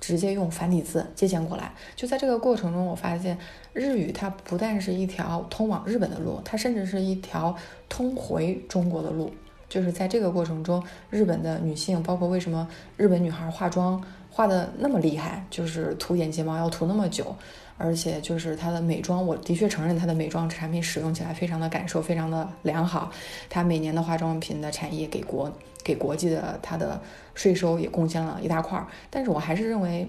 [0.00, 1.70] 直接用繁体字借鉴过来。
[1.94, 3.36] 就在这个过程中，我发现
[3.74, 7.54] 日语它不但是一条通往日本的路，它甚至是一条
[7.90, 9.30] 通回中国的路。
[9.68, 12.66] 就是在这个过程中，日本的女性，包括为什么
[12.96, 17.36] 日本女孩化妆化的那么厉害，就是涂眼睫毛要涂那么久。
[17.82, 23.10] 而且就是它的美妆，我的确承认它的美妆产品使用起来非常的感受非常的良好。
[23.48, 25.50] 它每年的化妆品的产业给国
[25.82, 27.00] 给国际的它的
[27.34, 28.86] 税收也贡献了一大块儿。
[29.08, 30.06] 但是我还是认为，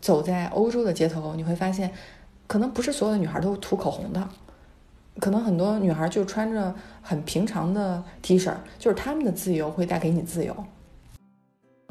[0.00, 1.92] 走在欧洲的街头，你会发现，
[2.46, 4.28] 可能不是所有的女孩都涂口红的，
[5.18, 10.54] 可能很多女孩就穿着很平常的 T 恤，就是她们的自由会带给你自由。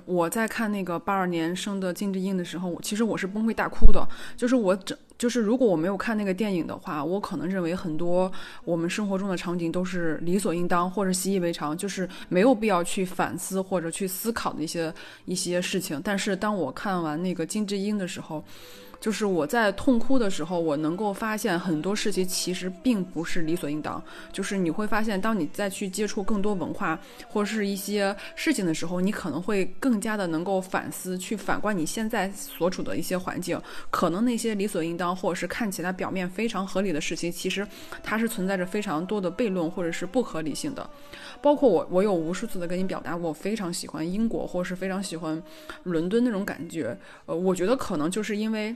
[0.06, 4.08] 我在看那个八二年生的金智英的时候，其实我是崩溃大哭的，
[4.38, 4.98] 就是我整。
[5.18, 8.32] 就是如果我没有看那个电影的话，我可能认为很多
[8.64, 14.94] 我们生活中的场景都是理所应当或者习以为常，就是没有必要去反思或者去思考的一些
[15.26, 16.00] 一些事情。
[16.04, 18.44] 但是当我看完那个金智英的时候，
[19.00, 24.04] 就是我在痛哭的时候，我能够发现很多事情其实并不是理所应当。
[24.34, 33.62] 就是你会发现，当你再去接触更多文化或者是一些事情的时候，你可能会更加的能够反思，去反观你现在所处的一些环境。
[33.92, 37.68] 可能那些理所应当或者是看起来表面非常合理的事情，其实
[38.02, 40.90] 它是存在着非常多的悖论或者是不合理性的。
[41.42, 45.42] 包括我，我有无数次的跟你表达，我非常喜欢英国，或是非常喜欢
[45.84, 46.98] 伦敦那种感觉。
[47.26, 48.76] 呃，我觉得可能就是因为。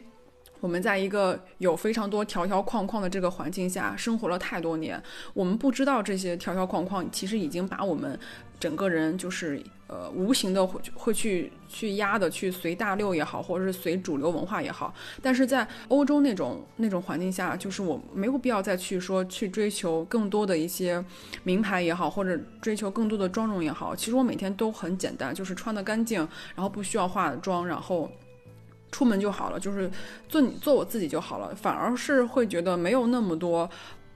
[0.59, 5.01] 我们在一个有非常多条条框框的这个环境下生活了太多年，
[5.33, 8.19] 我们不知道这些条条框框其实已经把我们
[8.61, 14.93] 整个人就是呃无形的会会去去压的去随大流也好，或者是随主流文化也好。
[15.21, 21.03] 但是在欧洲那种那种环境下，就是我没有必要再去说去追求更多的一些
[21.43, 23.95] 名牌也好，或者追求更多的妆容也好。
[23.95, 26.19] 其实我每天都很简单，就是穿的干净，
[26.55, 28.09] 然后不需要化妆，然后。
[28.93, 29.89] 出门就好了，就是
[30.27, 33.69] 做你做我自己就好了，反而是会觉得没有那么多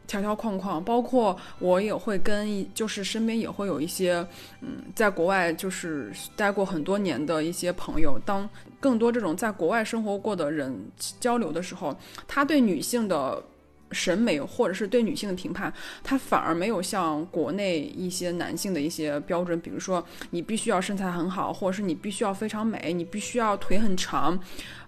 [0.08, 0.84] 条条框框。
[0.84, 4.26] 包括我也会跟，就是身边也会有一些，
[4.62, 8.49] 嗯，在国外就是待过很多年的一些朋友，当
[8.80, 10.74] 更多这种在国外生活过的人
[11.20, 11.97] 交流的时候，
[12.28, 13.43] 他对女性的。
[13.91, 15.71] 审美或者是对女性的评判，
[16.03, 24.38] 它反而没有像国内一些男性的一些标准，比如说你必须要身材很好，或者是你必须要非常美，你必须要腿很长，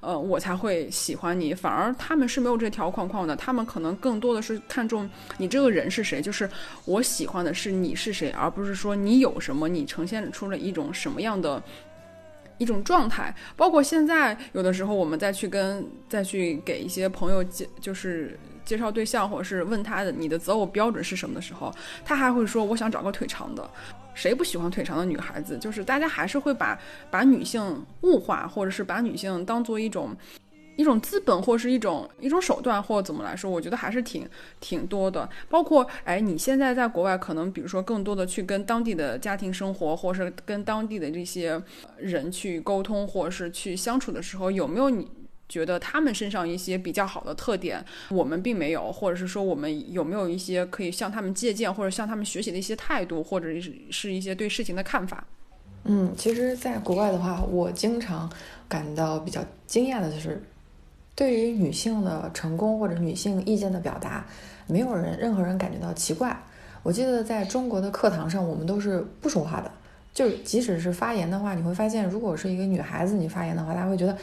[0.01, 1.53] 呃，我才会喜欢你。
[1.53, 6.49] 反而他们是没有这条框框的，他们可能更多的是看重你这个人是谁，就是
[6.85, 11.61] 我喜欢的是你是谁，而不是说你有什么，你呈现出了一种什么样的。
[12.59, 18.35] 一种状态，包括现在有的时候，我们再去跟再去给一些朋友介，就是
[18.68, 21.74] 介绍对象，或者是问他的你的择偶标准是什么的时候，
[22.05, 23.68] 他还会说我想找个腿长的。
[24.13, 25.57] 谁不喜欢腿长的女孩子？
[25.57, 26.78] 就是大家还是会把
[27.09, 30.15] 把女性物化，或者是把女性当做一种。
[30.76, 35.28] 一种资本，或是一种一种手段，或怎么来说，我觉得还是挺挺多的。
[35.49, 41.59] 包括，哎，你现在在国外，可能比如说更多的去跟当地的家庭生活，或是跟当地的这些
[41.97, 45.09] 人去沟通，或是去相处的时候，有没有你
[45.49, 55.25] 觉得他们身上一些比较好的特点，我们并没有，或者是说我们有没有一些可以向他们借鉴或者向他们学习的一些态度，或者是是一些对事情的看法。
[55.89, 58.29] 嗯，其实，在国外的话，我经常
[58.67, 60.41] 感到比较惊讶的就是，
[61.15, 64.25] 对于女性的成功或者女性意见的表达，
[64.67, 66.37] 没有人任何人感觉到奇怪。
[66.83, 69.71] 我记得在中国的课堂上，我们都是不说话的，
[70.13, 74.17] 就即使是发言的话，你会发现，如果是一个女孩子你发言的话，大家会觉得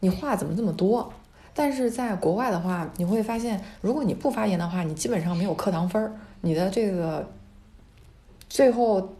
[0.00, 1.12] 你话怎么这么多。
[1.54, 7.28] 但是在国外的话，你会发现，如果你不发言的话，你基本上没有课堂分儿，你的这个
[8.48, 9.12] 最后。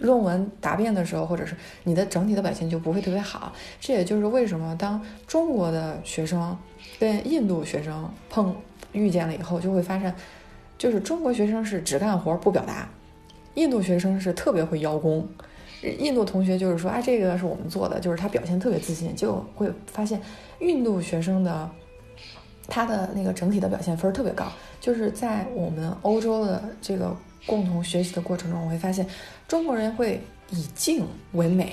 [0.00, 3.52] 论文答辩的时候，或者是你的整体的表现就不会特别好。
[3.80, 6.56] 这也就是为什么当中国的学生
[7.00, 8.54] 跟印度学生碰
[8.92, 10.14] 遇见了以后，就会发现，
[10.76, 12.88] 就是中国学生是只干活不表达，
[13.54, 15.26] 印度学生是特别会邀功。
[15.82, 20.20] 印度同学就是说，啊，这个是我们做的，就是他表现特别自信，就会发现
[20.60, 21.70] 印度学生的
[22.66, 24.46] 他的那个整体的表现分特别高。
[24.80, 27.16] 就是在我们欧洲的这个。
[27.46, 29.06] 共同学习的过程中，我会发现，
[29.46, 30.20] 中国人会
[30.50, 31.72] 以静为美，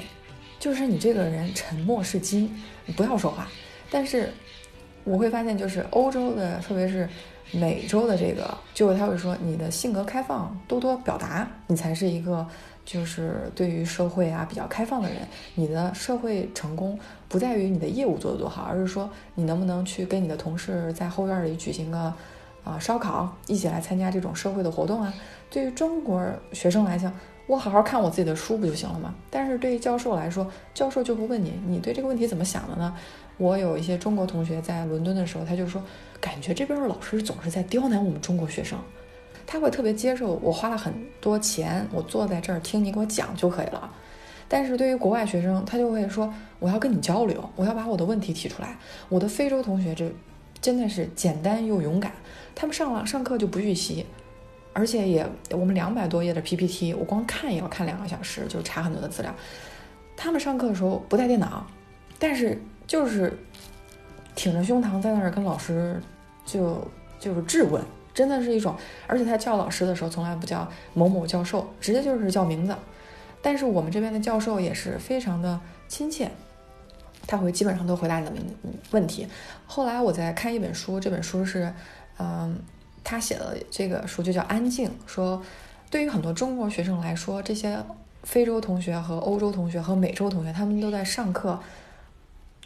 [0.57, 2.49] 就是你这个人沉默是金，
[2.85, 3.49] 你不要说话。
[3.91, 4.29] 但是
[5.03, 7.09] 我会发现，就是欧洲的，特别是
[7.51, 12.45] 美洲的这个，就他会说，你的性格开放，多多表达，你才是一个
[12.83, 15.19] 就是对于社会啊比较开放的人。
[15.53, 22.13] 你的社会成功不在于你的业务做得多好，而是说你能不能去跟你的同事在后院里举行个
[22.63, 25.13] 啊烧烤，一起来参加这种社会的活动啊。
[25.49, 26.21] 对于中国
[26.51, 27.13] 学生来讲，
[27.47, 29.13] 我好好看我自己的书不就行了吗？
[29.29, 32.95] 但是对于教授来说，教授就会问你，你对这个问题怎么想的呢？
[33.37, 35.81] 我有一些中国同学在伦敦的时候，他就说，
[36.21, 38.79] 感觉这边的老师总是在刁难我们中国学生。
[39.47, 43.91] 他会特别接受我花了很多钱，我坐在这儿听你给我讲就可以了。
[44.47, 48.77] 但是对于国外学生，他就会说，我要跟你交流，我要把我的问题提出来。
[49.09, 50.11] 我的非洲同学这
[50.61, 52.11] 真的是简单又勇敢，
[52.55, 54.05] 他们上了上课就不预习。
[54.73, 59.33] 而且也，我们两百多页的 PPT，我光看也要看两个小时，就查很多的资料。
[60.17, 61.65] 他们上课的时候不带电脑，
[62.19, 63.37] 但是就是
[64.35, 66.01] 挺着胸膛在那儿跟老师
[66.45, 66.85] 就
[67.19, 67.81] 就是质问，
[68.13, 68.75] 真的是一种。
[69.07, 72.75] 而且他叫老师的时候从来不叫某某教授，直接就是叫名字。
[73.41, 76.29] 但是我们这边的教授也是非常的亲切，
[77.27, 79.27] 他会基本上都回答你的问问题。
[79.65, 81.73] 后来我在看一本书，这本书是
[82.17, 82.57] 嗯。
[83.07, 85.39] 他写的这个书就叫《安静》，说
[85.91, 87.77] 对于很多中国学生来说，这些
[88.23, 91.59] 非洲同学和欧洲同学和美洲同学，他们都在上课，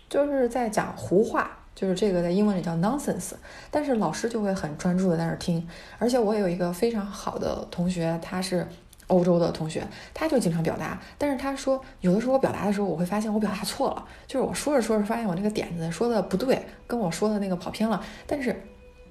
[0.09, 3.33] 就是在讲胡话，就是这个在英文里叫 nonsense。
[3.69, 5.65] 但是老师就会很专注的在那儿听。
[5.97, 8.67] 而且我有一个非常好的同学，他是
[9.07, 10.99] 欧洲的同学，他就经常表达。
[11.17, 18.03] 但是他说，有的时候我表达的时候，我会发现我表达错了，就是我说着说着发现我那个点子说的不对，跟我说的那个跑偏了。
[18.25, 18.61] 但是。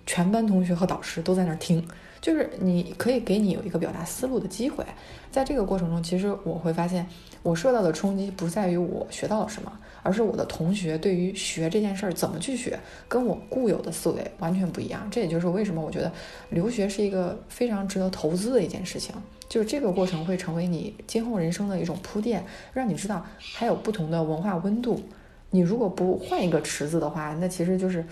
[0.07, 1.87] 全班同学和导师都在那儿听，
[2.19, 4.83] 就是你可以给你有一个表达思路的机会。
[5.31, 7.07] 在这个过程中，其实我会发现，
[7.43, 9.71] 我受到的冲击不在于我学到了什么，
[10.03, 12.79] 而是我的同学对于学这件事儿怎么去学，
[13.09, 15.07] 跟我固有的思维完全不一样。
[15.11, 16.13] 这也就是为什么我觉得
[16.51, 19.15] 留学是一个非常值得投资的一件事情。
[19.49, 25.03] 就是这个过程会成为你今后人生的一种铺垫，让你知道还有不同的文化温度。
[25.51, 28.05] 你如果不换一个池子的话，那其实就是。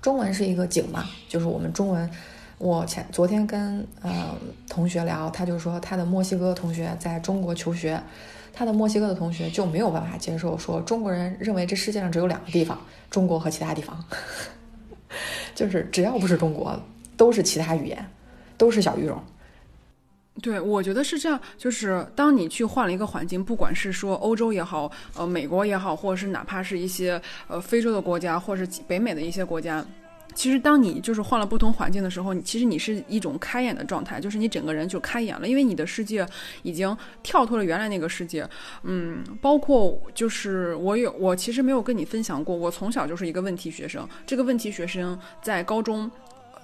[0.00, 2.10] 中文是一个井嘛，就是我们中文。
[2.58, 4.36] 我前昨天跟呃
[4.68, 8.02] 同学聊，他就说他的墨西哥同学在中国求学，
[8.52, 12.80] 他的墨西哥的同学就没有办法接受说中国人认为这世界上只有两个地方，
[13.10, 14.04] 中国和其他地方，
[15.54, 16.78] 就是只要不是中国，
[17.16, 18.04] 都是其他语言，
[18.56, 19.22] 都是小语种。
[20.40, 29.84] 对，我觉得是这样，就是当你去换了一个环境，不管是说欧洲也好，呃，美国也好，或者是哪怕是一些呃非洲的国家，或者是北美的一些国家，
[30.34, 36.26] 其实当你就是换了不同环境的时候，你其实你是一种开眼的状态，就是你整个人就开眼了，因为你的世界
[36.62, 38.48] 已经跳脱了原来那个世界。
[38.82, 46.10] 嗯，包括就是我有，我其实没有跟你分享过，我从小就是一个问题学生，这个问题学生在高中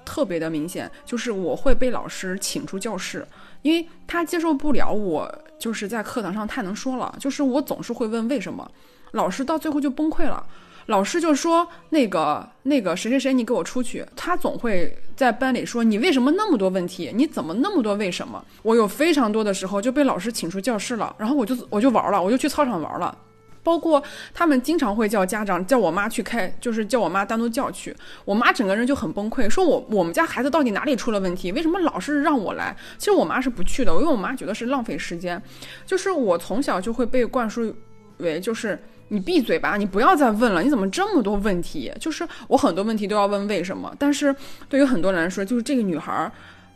[0.05, 3.27] 特别的明显，就是我会被老师请出教室。
[3.63, 8.71] 因为他接受不了我，就是在课堂上太能说了，就是我总是会问为什么，
[9.11, 10.47] 老师到最后就崩溃了，
[10.89, 14.05] 老师就说那个那个谁谁谁，你给我出去。
[14.17, 18.43] 他总会在班里说你为什么那么多问题，你怎么那么多为什么？
[18.63, 23.17] 我有非常多的时候就被老师请出教室了，然后我就我就玩了，我就去操场玩了。
[23.63, 27.95] 包括他们经常会叫家长叫我妈去开，就是叫我妈单独叫去。
[28.25, 31.53] 我妈整个人就很崩溃，说我我们家孩子到底哪里出了问题？
[31.53, 32.75] 为什么老是让我来？
[32.97, 35.43] 其实我妈是不去的，因为我妈觉得是浪费时间。
[35.85, 37.75] 就是我从小就会被灌输
[38.19, 41.93] 为，就是你闭嘴吧，你不要再问了，你怎么这么多问题？
[42.01, 44.35] 就是我很多问题都要问为什么，但是
[44.69, 46.31] 对于很多人来说，就是这个女孩儿，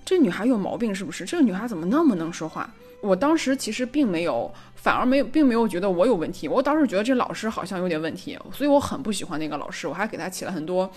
[0.04, 1.24] 这女孩有毛病是不是？
[1.24, 2.68] 这个女孩怎么那么能说话？
[3.00, 6.46] 我当时其实并没有，反而没有，并没有觉得我有问题。
[6.46, 10.90] 我当时觉得这老师好像有点问题，所以我很不喜欢那个老师，我还给他起了很多。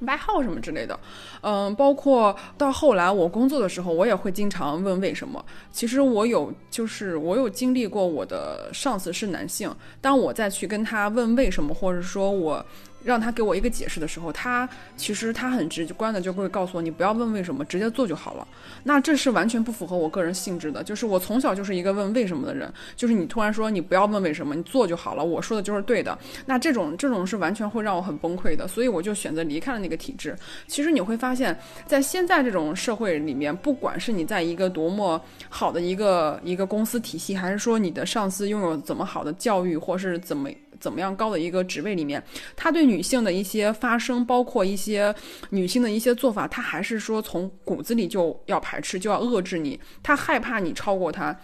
[0.00, 0.98] 外号什么之类的，
[1.42, 5.44] 嗯，包括到后来我工作的时候，我也会经常问为什么。
[5.72, 12.64] 其实我有，就是我有经历过，我的上司是男性，当我再去跟他问为什么，或者说我。
[13.04, 18.48] 让他给我一个解释的时候，他其实他很直观的就会告诉我，你不要问为什么，直接做就好了。
[18.82, 22.72] 那这是完全不符合我个人性质的，就是我从小就是一个问为什么的人。
[22.96, 26.18] 就是你突然说你不要问为什么，你做就好了，我说的就是对的。
[26.46, 30.36] 那这种这种是完全会让我很崩溃的，所以我就选择离开了那个体制。
[30.66, 40.48] 其实你会发现在现在这种社会里面，不管是你在一个多么好的一个一个公司体系，还是说你的上司拥有怎么好的教育，或是怎么。
[40.84, 42.22] 怎么样高的一个职位里面，
[42.54, 45.14] 他对女性的一些发声，包括一些
[45.48, 49.80] 女性的一些做法，他还是说从骨子里就要排斥，就要遏制你。
[50.02, 51.34] 他害怕你超过他，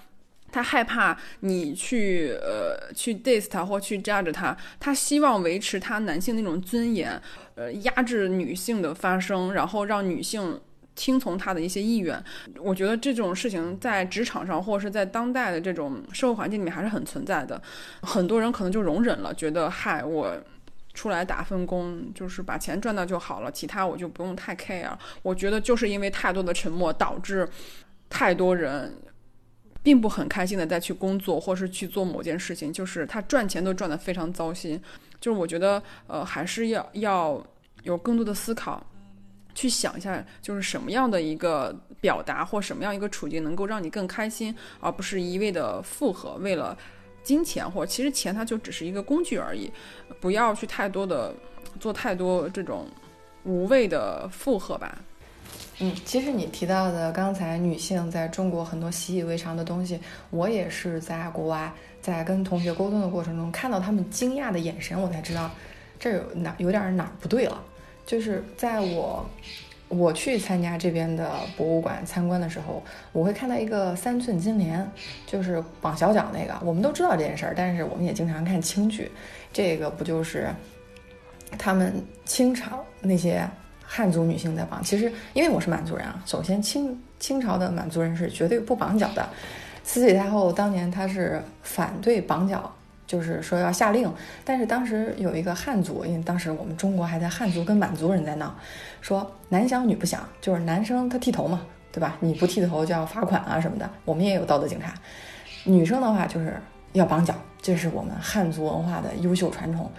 [0.52, 7.18] 他害怕你去呃去 diss 他或去 judge 他，他希望维持他男性那种尊严，
[7.54, 10.60] 呃压制女性的发声，然后让女性。
[10.94, 12.22] 听从他的一些意愿，
[12.58, 17.60] 我觉得这种事情在职场上或者是在当代的这种社会环境里面还是很存在的。
[18.02, 20.36] 很多人可能就容忍了，觉得嗨，我
[20.92, 24.90] 出来打份工就是把钱赚到就好了，其他我就不用太 care。
[25.22, 27.48] 我觉得就是因为太多的沉默，导致
[28.10, 28.94] 太多人
[29.82, 34.78] 并不很开心的再去工作或是去做某件事情，就是他赚钱都赚得非常糟心。
[35.20, 37.42] 就是我觉得呃，还是要要
[37.84, 38.84] 有更多的思考。
[39.54, 46.76] 去想一下，就是什么样的一个表达或什么样一个处境能够让你更开心，而不是一味的附和，为了
[47.22, 49.70] 金钱或其实钱它就只是一个工具而已，
[50.20, 51.34] 不要去太多的
[51.78, 52.86] 做太多这种
[53.44, 54.98] 无谓的附和吧。
[55.80, 59.98] 嗯，其实你提到的刚才女性在中国很多习以为常的东西，
[60.30, 61.72] 我也是在国外
[62.02, 65.50] 在跟同学沟通的过程中看到他们惊讶的眼神，我才知道
[65.98, 67.62] 这有哪有点哪儿不对了。
[68.10, 69.24] 就是在我
[69.86, 72.82] 我去参加这边的博物馆参观的时候，
[73.12, 74.84] 我会看到一个三寸金莲，
[75.28, 76.58] 就是绑小脚那个。
[76.64, 79.12] 我们都知道这件事儿，但是我们也经常看清剧。
[79.52, 80.48] 这个不就是
[81.56, 83.48] 他们清朝那些
[83.84, 84.82] 汉族女性在绑？
[84.82, 89.24] 其实因为我是满族人啊，首先清清朝的满族人是绝对不绑脚的。
[89.84, 92.74] 慈禧太后当年她是反对绑脚。
[93.10, 94.08] 就是说要下令，
[94.44, 98.54] 但是当时有一个汉族，因为当时我们中国还在汉族跟满族人在闹，
[99.00, 102.16] 说男想女不想，就是男生他剃头嘛，对吧？
[102.20, 103.90] 你不剃头就要罚款啊什么的。
[104.04, 104.94] 我们也有道德警察。
[105.64, 106.56] 女生的话就是
[106.92, 109.90] 要绑脚，这是我们汉族文化的优秀传统。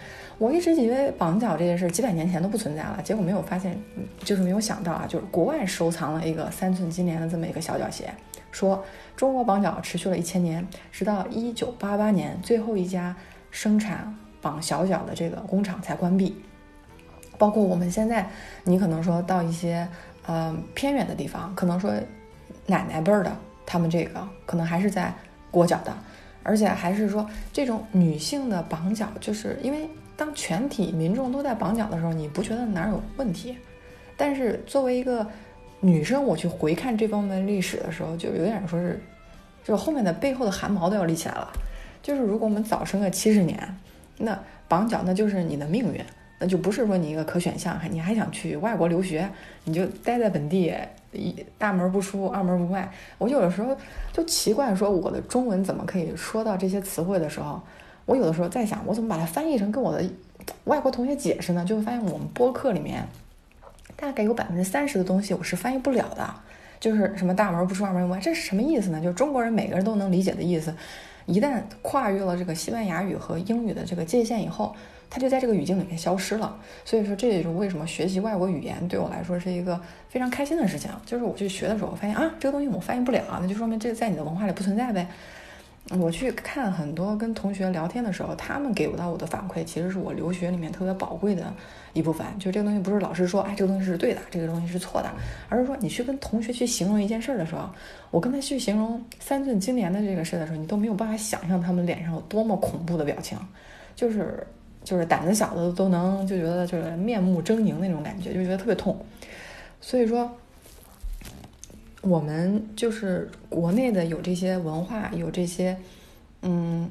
[0.42, 3.80] 我一直以为绑脚这件事几百年前都不存在了，结果没有发现，
[4.24, 8.12] 就是没有想到啊，就是国外收藏了一个三寸金莲的这么一个小脚鞋。
[8.52, 8.84] 说
[9.16, 13.16] 中国绑脚持续了一千年，直到一九八八年，最后一家
[13.52, 16.36] 生产绑小脚的这个工厂才关闭。
[17.38, 18.28] 包括我们现在，
[18.64, 19.88] 你可能说到一些
[20.26, 21.94] 呃偏远的地方，可能说
[22.66, 23.32] 奶奶辈儿的，
[23.64, 25.14] 他们这个可能还是在
[25.52, 25.96] 裹脚的，
[26.42, 29.88] 而且还是说这种女性的绑脚，就是因为
[30.22, 33.58] 当全体民众都在绑脚的时候，你不觉得哪儿有问题？
[34.16, 35.26] 但是作为一个
[35.80, 39.02] 女生，我去回看这方面的历史的时候，就有点说是，
[39.64, 41.52] 就后面的背后的汗毛都要立起来了。
[42.04, 43.58] 就是如果我们早生个七十年，
[44.16, 46.00] 那绑脚那就是你的命运，
[46.38, 49.28] 那就不是说你一个可选项，你还想去外国留学，
[49.64, 50.72] 你就待在本地，
[51.14, 52.88] 一大门不出二门不迈。
[53.18, 53.76] 我有的时候
[54.14, 57.60] 就奇怪，说我的中文怎么可以说到这些词汇的时候，
[58.12, 60.04] 我有的时候在想，我怎么把它翻译成跟我的
[60.66, 61.64] 外国同学解释呢？
[61.64, 63.08] 就会发现我们播客里面。
[63.96, 66.30] 大概有百分之三十的东西我是翻译不了的，
[66.78, 69.00] 就是什么大门不出二门不迈，这是什么意思呢？
[69.00, 70.76] 就是中国人每个人都能理解的意思，
[71.26, 74.76] 一旦跨越了这个西班牙语和英语的这个界限以后，
[75.10, 76.54] 它就在这个语境里面消失了。
[76.84, 80.92] 所以说，这也是为什么学习外国语言对我来说是一个非常开心的事情。
[81.06, 85.08] 就是我去学的时候，我发现啊，这个东西我翻译不了，那就说明这个在你的文化里不存在呗。
[85.90, 91.54] 我去看很多跟同学聊天的时候，他们给不到我的反馈，其实是我留学里面特别宝贵的
[91.92, 92.26] 一部分。
[92.40, 95.12] 就这个东西不是老师说，哎，这个东西是对的，这个东西是错的，
[95.50, 97.70] 而是说你去跟同学去形容一件事儿的时候，
[98.10, 103.38] 我跟他去形容三寸金莲的这个事的时候，你都没有办法想象他们脸上有多么恐怖的表情，
[103.94, 104.48] 就是
[104.86, 108.98] 就是胆子小的都能就觉得就是面目狰狞那种感觉，就觉得特别痛。
[109.82, 110.32] 所以说。
[112.02, 115.78] 我们就是国内的有这些文化，有这些，
[116.42, 116.90] 嗯，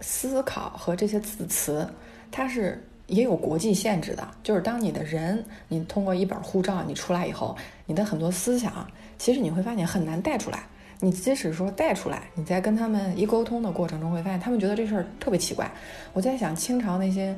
[0.00, 1.88] 思考和这些字词，
[2.30, 4.28] 它是也有国际限制的。
[4.42, 8.86] 就是当你的人，你通过一本护照你出来以后，你的很多思想，
[9.18, 10.64] 其实你会发现很难带出来。
[11.00, 15.68] 你即使说带出来，你在跟他们一沟通的过程中，会发现他们觉得这事儿特别奇怪。
[16.12, 17.34] 我在想，清朝那些，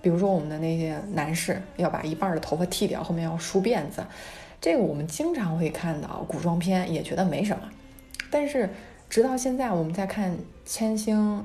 [0.00, 4.04] 比如说我们的那些男士，要把一半的头发剃掉，后面要梳辫子，
[4.62, 7.68] 这个我们经常会看到古装片，也觉得没什么。
[8.30, 8.70] 但是
[9.10, 10.30] 直到现在，我们在看
[10.64, 11.44] 《千星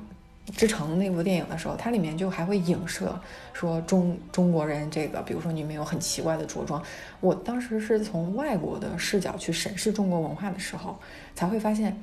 [0.52, 3.20] 之城》那部电影的时候，它里面就还会影射
[3.52, 6.80] 说中中国人这个，比如说你们有很奇怪的着装。
[7.18, 10.96] 我当时是从外国的视角去审视中国文化的时候。
[11.34, 11.96] 才会发现，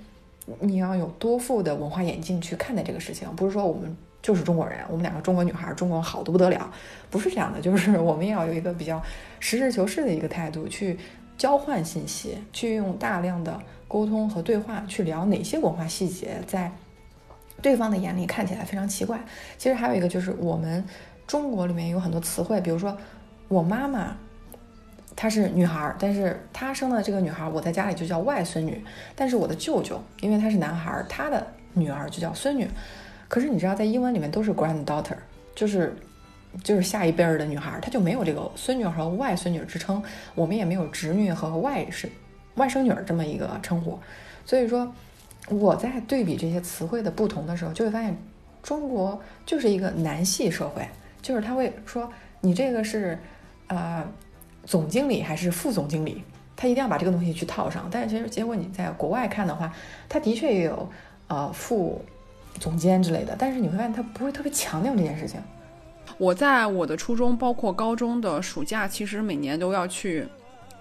[0.60, 3.96] 你要有多副的文化眼镜去看待这个事情，不是说我们
[4.26, 6.74] 就是中国人，我们两个中国女孩，中国好的不得了，
[7.12, 9.00] 不是这样的，就是我们也要有一个比较
[9.40, 10.98] 实事求是的一个态度去
[11.38, 16.72] 交换信息，去用大量的沟通和对话去聊哪些文化细节在
[17.62, 19.20] 对方的眼里看起来非常奇怪。
[19.60, 20.84] 其实还有一个就是我们
[21.28, 22.98] 中国里面有很多词汇，比如说
[23.48, 24.18] 我妈妈。
[25.18, 28.84] 她是女孩，但是她生的这个女孩，我在家里就叫外孙女。
[29.16, 32.68] 但是我的舅舅，因为他是男孩，他的女儿就叫孙女。
[33.28, 35.18] 可是你知道，在英文里面都是 granddaughter，
[35.56, 35.96] 就是
[36.64, 40.02] 就是下一辈儿的女孩，她就没有这个孙女和外孙女之称。
[40.34, 42.08] 我们也没有侄女和外甥
[42.56, 44.00] 外甥女儿这么一个称呼。
[44.46, 44.94] 所以说，
[45.50, 48.18] 我在对比这些词汇的不同的时候，就会发现，
[48.64, 50.88] 中国就是一个男系社会，
[51.22, 52.12] 就是他会说
[52.42, 53.18] 你这个是，
[53.68, 54.06] 呃。
[54.68, 56.24] 总经理还是副总经理，
[56.56, 57.88] 他一定要把这个东西去套上。
[57.92, 59.72] 但是其实结果你在国外看的话，
[60.10, 60.90] 他的确也有
[61.28, 62.04] 呃副
[62.60, 65.40] 总监之类的，但是你会发现他不会特别强调这件事情。
[66.18, 70.28] 我在我的初中包括高中的暑假，其实每年都要去。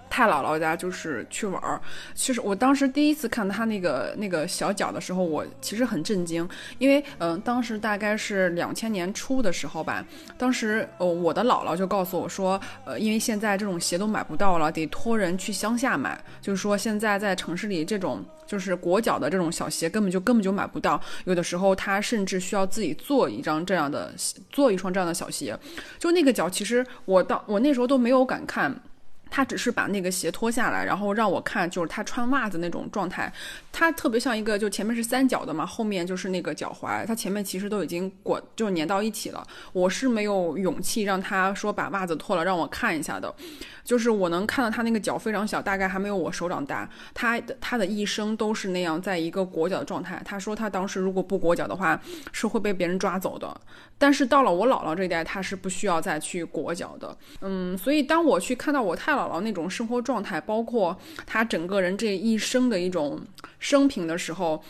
[0.09, 1.81] 太姥姥家就是去玩儿，
[2.13, 6.47] 其实我当时第一次看他那个那个小脚的时候，我其实很震惊，
[6.77, 10.05] 因为嗯，当时大概是两千年初的时候吧，
[10.37, 24.13] 当时呃我的姥姥就告诉我说，呃，因为现在这种鞋都买不到了，得托人去乡下买，就是说现在在城市里这种就是裹脚的这种小鞋根本就根本就买不到，有的时候他甚至需要自己做一张这样的
[24.49, 25.57] 做一双这样的小鞋，
[25.99, 28.73] 就那个脚其实我到我那时候都没有敢看。
[29.35, 33.29] 他只是把那个鞋脱下来，然后让我看，就是他穿袜子那种状态。
[33.69, 39.45] 他特别像一个，就前面是三角的嘛，后面就是那个脚踝，他前面其实都已经裹，就粘到一起了。
[39.73, 43.35] 我是没有勇气让他说把袜子脱了让我看一下的。
[43.83, 46.89] 就是我能看到他那个脚非常小，大概还没有我手掌大。
[47.13, 50.19] 他的他的一生都是那样，在一个裹脚的状态。
[50.25, 53.55] 他说他当时如果不裹脚的话，是会被别人抓走的。
[53.97, 57.15] 但是到了我姥姥这一代，他是不需要再去裹脚的。
[57.41, 63.19] 嗯，所以当我去看到我太姥姥姥那种生活状态，包括他整个人这一生的一种
[63.59, 64.61] 生平的时候。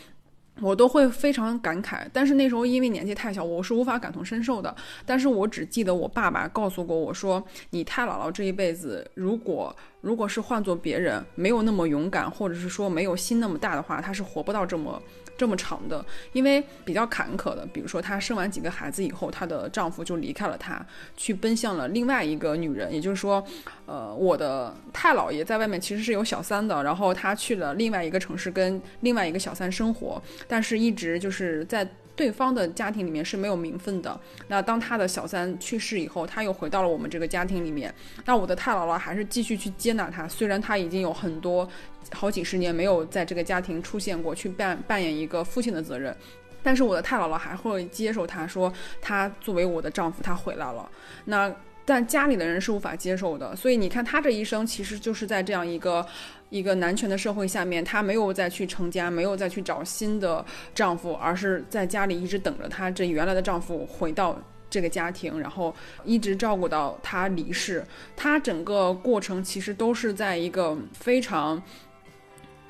[0.62, 4.74] 我都会非常感慨，但是那时候因为年纪太小，我是无法感同身受的。
[5.04, 15.02] 但是我只记得我爸爸告诉过我说：“你太姥姥这一辈子，如果……”如果是换做别人，没有那么勇敢，或者是说没有心那么大的话，他是活不到这么
[15.36, 17.66] 这么长的，因为比较坎坷的。
[17.72, 20.84] 比如说，她生完几个孩子以后，她的丈夫就离开了她，
[21.16, 22.92] 去奔向了另外一个女人。
[22.92, 23.44] 也就是说，
[23.86, 31.86] 呃，我的太姥爷在外面其实是有小三的，然后他去了另外一个城市跟另外一个小三生活，但是一直就是在。
[32.16, 34.18] 对方的家庭里面是没有名分的。
[34.48, 37.94] 那当他的小三去世以后，他又回到了我们这个家庭里面。
[38.24, 41.68] 那我的太姥姥还是继续去接纳他，虽然他已经有很多
[42.12, 46.16] 好几十年没有在这个家庭出现过，去扮扮演一个父亲的责任，
[46.62, 50.90] 但是我的太姥姥还会接受他，说他作为我的丈夫，他回来了。
[51.26, 51.54] 那
[51.84, 53.54] 但家里的人是无法接受的。
[53.54, 56.04] 所以你看，他这一生其实就是在这样一个。
[56.50, 60.44] 一个男权的社会下面，她没有再去成家，没有再去找新的
[60.74, 64.40] 丈夫，而是在家里一直等着她这原来的丈夫回到
[64.70, 65.74] 这个家庭，然后
[66.04, 67.84] 一直照顾到她离世。
[68.14, 71.62] 她整个过程其实都是在一个非常、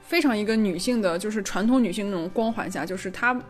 [0.03, 3.41] 非常一个女性的，就是传统女性那种光环下，就是她。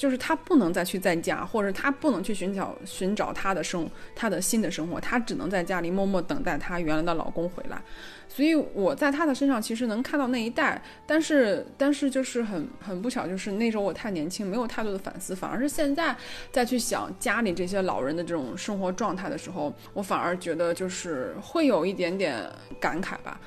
[0.00, 3.86] 就是她不能再去在家，或者她不能去寻找寻找她的生
[4.16, 7.78] 她的新的生活，她只能在家里默默等待她原来的老公回来。
[8.26, 16.16] 所以我在她的身上其实能看到那一代，但是但是就是很很不巧，就是那时候我太年轻，没有太多的反思，反而是现在
[16.50, 23.38] 再去想家里这些老人的这种生活状态的时候，我反而觉得就是会有一点点感慨吧，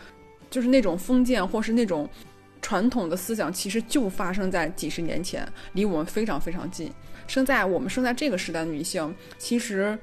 [0.51, 2.07] 就是那种封建或是那种。
[2.63, 6.91] 传统的思想其实就发生在几十年前，离我们非常非常近。
[7.27, 9.97] 生在我们生在这个时代的女性，其实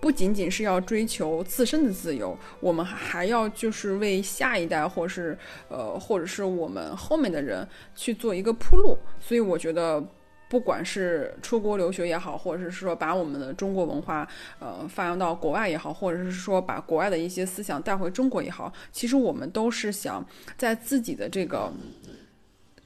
[0.00, 5.36] 不仅仅是要追求自身的自由，我们还要就是为下一代，或是
[5.68, 8.96] 呃，或者是我们后面的人去做一个铺路。
[9.20, 10.02] 所以我觉得，
[10.48, 14.26] 不管是出国留学也好，或者是说把我们的中国文化
[14.60, 20.24] 呃发扬到国外也好，或者是说把国外的一些思想带回中国也好，其实我们都是想
[20.56, 21.72] 在自己的这个，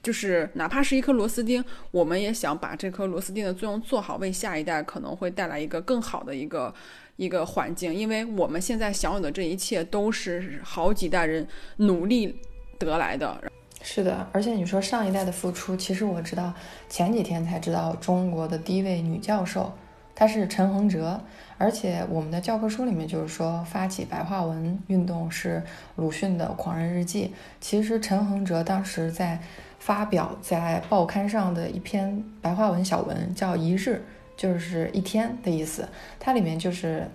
[0.03, 6.75] 就是哪怕是一颗螺丝钉，我们也想把这颗螺丝钉的作用做好，为下一代可能会带来一个更好的一个
[7.17, 11.47] 一个环境，因为我们现在享有的这一切都是好几代人
[11.77, 12.41] 努力
[12.79, 13.39] 得来的。
[13.83, 16.53] 是的，而且你说上一代的付出，其实我知道
[16.89, 19.73] 前几天才知道，中国的第一位女教授，
[20.15, 21.19] 她是陈恒哲，
[21.57, 25.63] 而且我们的教科书里面就是说，发起白话文运动是
[25.97, 27.33] 鲁迅的《狂人日记》。
[27.59, 29.41] 其实陈恒哲当时在
[29.79, 33.91] 发表在报刊上的一篇白话文小文，叫《一日》，
[34.37, 35.89] 就是一天的意思。
[36.19, 37.09] 它里面就是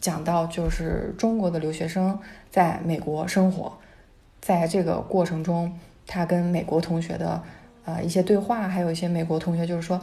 [0.00, 2.16] 讲到，就是中国的留学生
[2.50, 3.76] 在美国生活。
[4.42, 5.72] 在这个过程中，
[6.04, 7.40] 他跟美国同学的
[7.84, 10.00] 呃一些对话，还有一些美国同学就是说，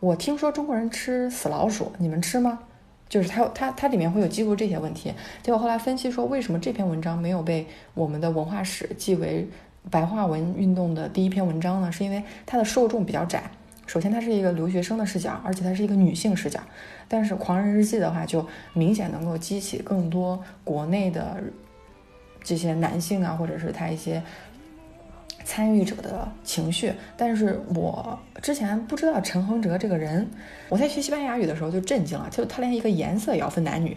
[0.00, 2.60] 我听说中国人吃死老鼠，你们吃吗？
[3.10, 5.12] 就是他他他里面会有记录这些问题。
[5.42, 9.46] 结果后来分析说，为什么这篇文章没有被我们的文化史记为
[9.90, 11.92] 白话文运动的第一篇文章呢？
[11.92, 13.50] 是因为它的受众比较窄。
[13.86, 16.58] 首先，它是一个留学生的视角，而且它是一个女性视角。
[17.06, 21.36] 但是《狂人日记》的话，就明显能够激起更多国内的。
[22.44, 24.22] 这些男性啊，或者是他一些
[25.44, 30.28] 参与者的情绪，但是我之前不知道陈恒哲这个人，
[30.68, 33.96] 我在学西班牙语的时候就震惊了，就他连一个颜色也要分男女，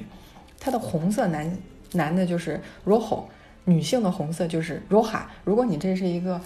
[0.60, 1.58] 他的红色男
[1.92, 3.24] 男的就是 rojo，
[3.66, 5.22] 女性的红色就是 roja。
[5.44, 6.40] 如果你这是一个，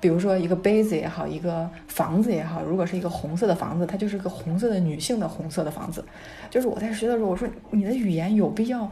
[0.00, 6.04] 比如说一个杯子也好，一个房子也好，如果是一个红色的房子，它就是个红色的女性的红色的房子。
[6.50, 8.90] 就是我在学的时候，我说你的语言有必要。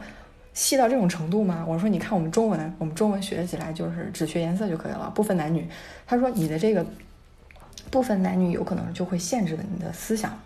[0.53, 1.65] 细到这种程度吗？
[1.67, 5.65] 我说，你看我们中文，我们中文学起来就是只学颜色就可以了，不分男女。
[6.05, 6.85] 他说，你的这个
[7.89, 10.37] 不分男女，有可能就会限制了你的思想。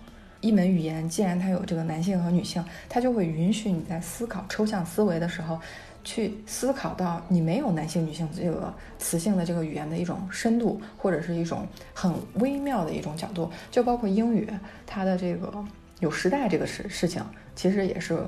[0.41, 5.60] 一门语言既然它有这个男性和女性，它就会允许你在思考抽象思维的时候，
[6.03, 13.51] 去思考到你没有男性、女性这个词性的这个语言的一种深度，或者是一种很微妙的一种角度。
[13.72, 14.47] 就包括英语，
[14.86, 15.51] 它的这个
[15.99, 17.26] 有时代这个事事情，
[17.56, 18.20] 其实也是。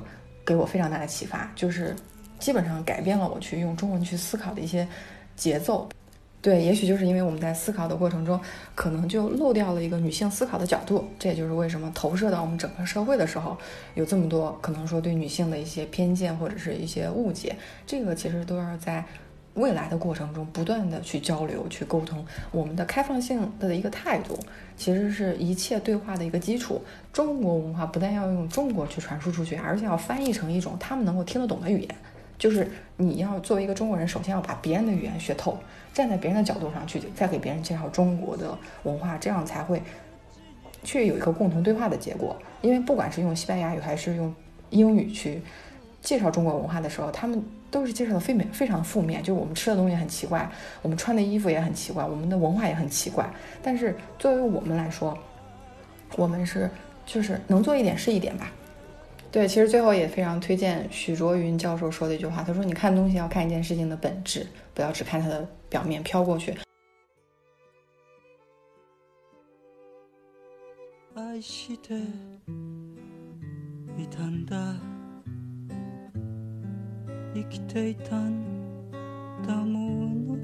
[0.48, 1.94] 给我非常大的启发，就是
[2.38, 4.88] 基本上改变了我去用中文去思考的一些
[5.36, 5.86] 节奏。
[6.40, 8.40] 对，也许就是因为我们在思考的过程中，
[8.74, 11.06] 可能就漏掉了一个女性思考的角度。
[11.18, 13.58] 这也就是为什么投射到我们整个社会的时候，
[13.94, 17.54] 有这么多可能说对女性的一些偏见或者是一些误解。
[17.86, 19.04] 这个其实都要在。
[19.58, 24.38] 未来的过程中，不断的去交流、去沟通，我们的开放性的一个态度，
[24.76, 26.80] 其实是一切对话的一个基础。
[27.12, 31.88] 中国文化不但要用中国去传输出去，而且要翻译成一种他们能够听得懂的语言。
[32.38, 35.58] 就是你要作为一个中国人，首先要把别人的语言学透，
[35.92, 39.82] 站在别人的角度上去，再给别人介绍中国的文化，这样才会
[40.84, 42.36] 去有一个共同对话的结果。
[42.62, 44.32] 因为不管是用西班牙语还是用
[44.70, 45.42] 英语去
[46.00, 47.42] 介绍中国文化的时候，他们。
[47.70, 53.30] 都是介绍的非美非常负面，就我们吃的东西很奇怪，我们穿的衣服也很奇怪，我们的文化也很奇怪。
[53.62, 55.14] 但是作为我们来说，
[56.16, 56.70] 我们是
[57.04, 58.50] 就是能做一点是一点吧。
[59.30, 66.56] 对，其实最后也非常推荐许卓云教授说的一句话，他说：“你看东西要看一件事情的本质，不要只看它的表面飘过去。”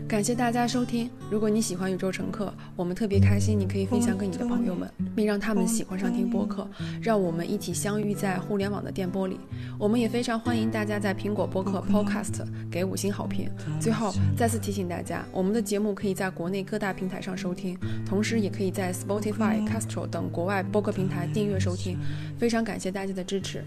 [0.07, 1.11] 感谢大家收听。
[1.30, 6.68] 如果你喜欢宇宙乘客，我们特别开心，你可以分享给你的朋友们，并让他们喜欢上听播客，
[7.03, 9.41] 让我们一起相遇在互联网的电波里。
[9.78, 13.51] 我们也非常欢迎大家在苹果播客 Podcast 给五星好评。
[13.80, 17.76] 最后再次提醒大家，我们的节目可以在国内各大平台上收听，
[18.07, 21.99] 同时也可以在 Spotify、Castro 等国外播客平台订阅收听。
[22.39, 23.64] 非常感谢大家的支持。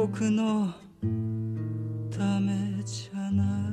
[0.00, 0.72] 僕の
[2.08, 3.67] ためじゃない。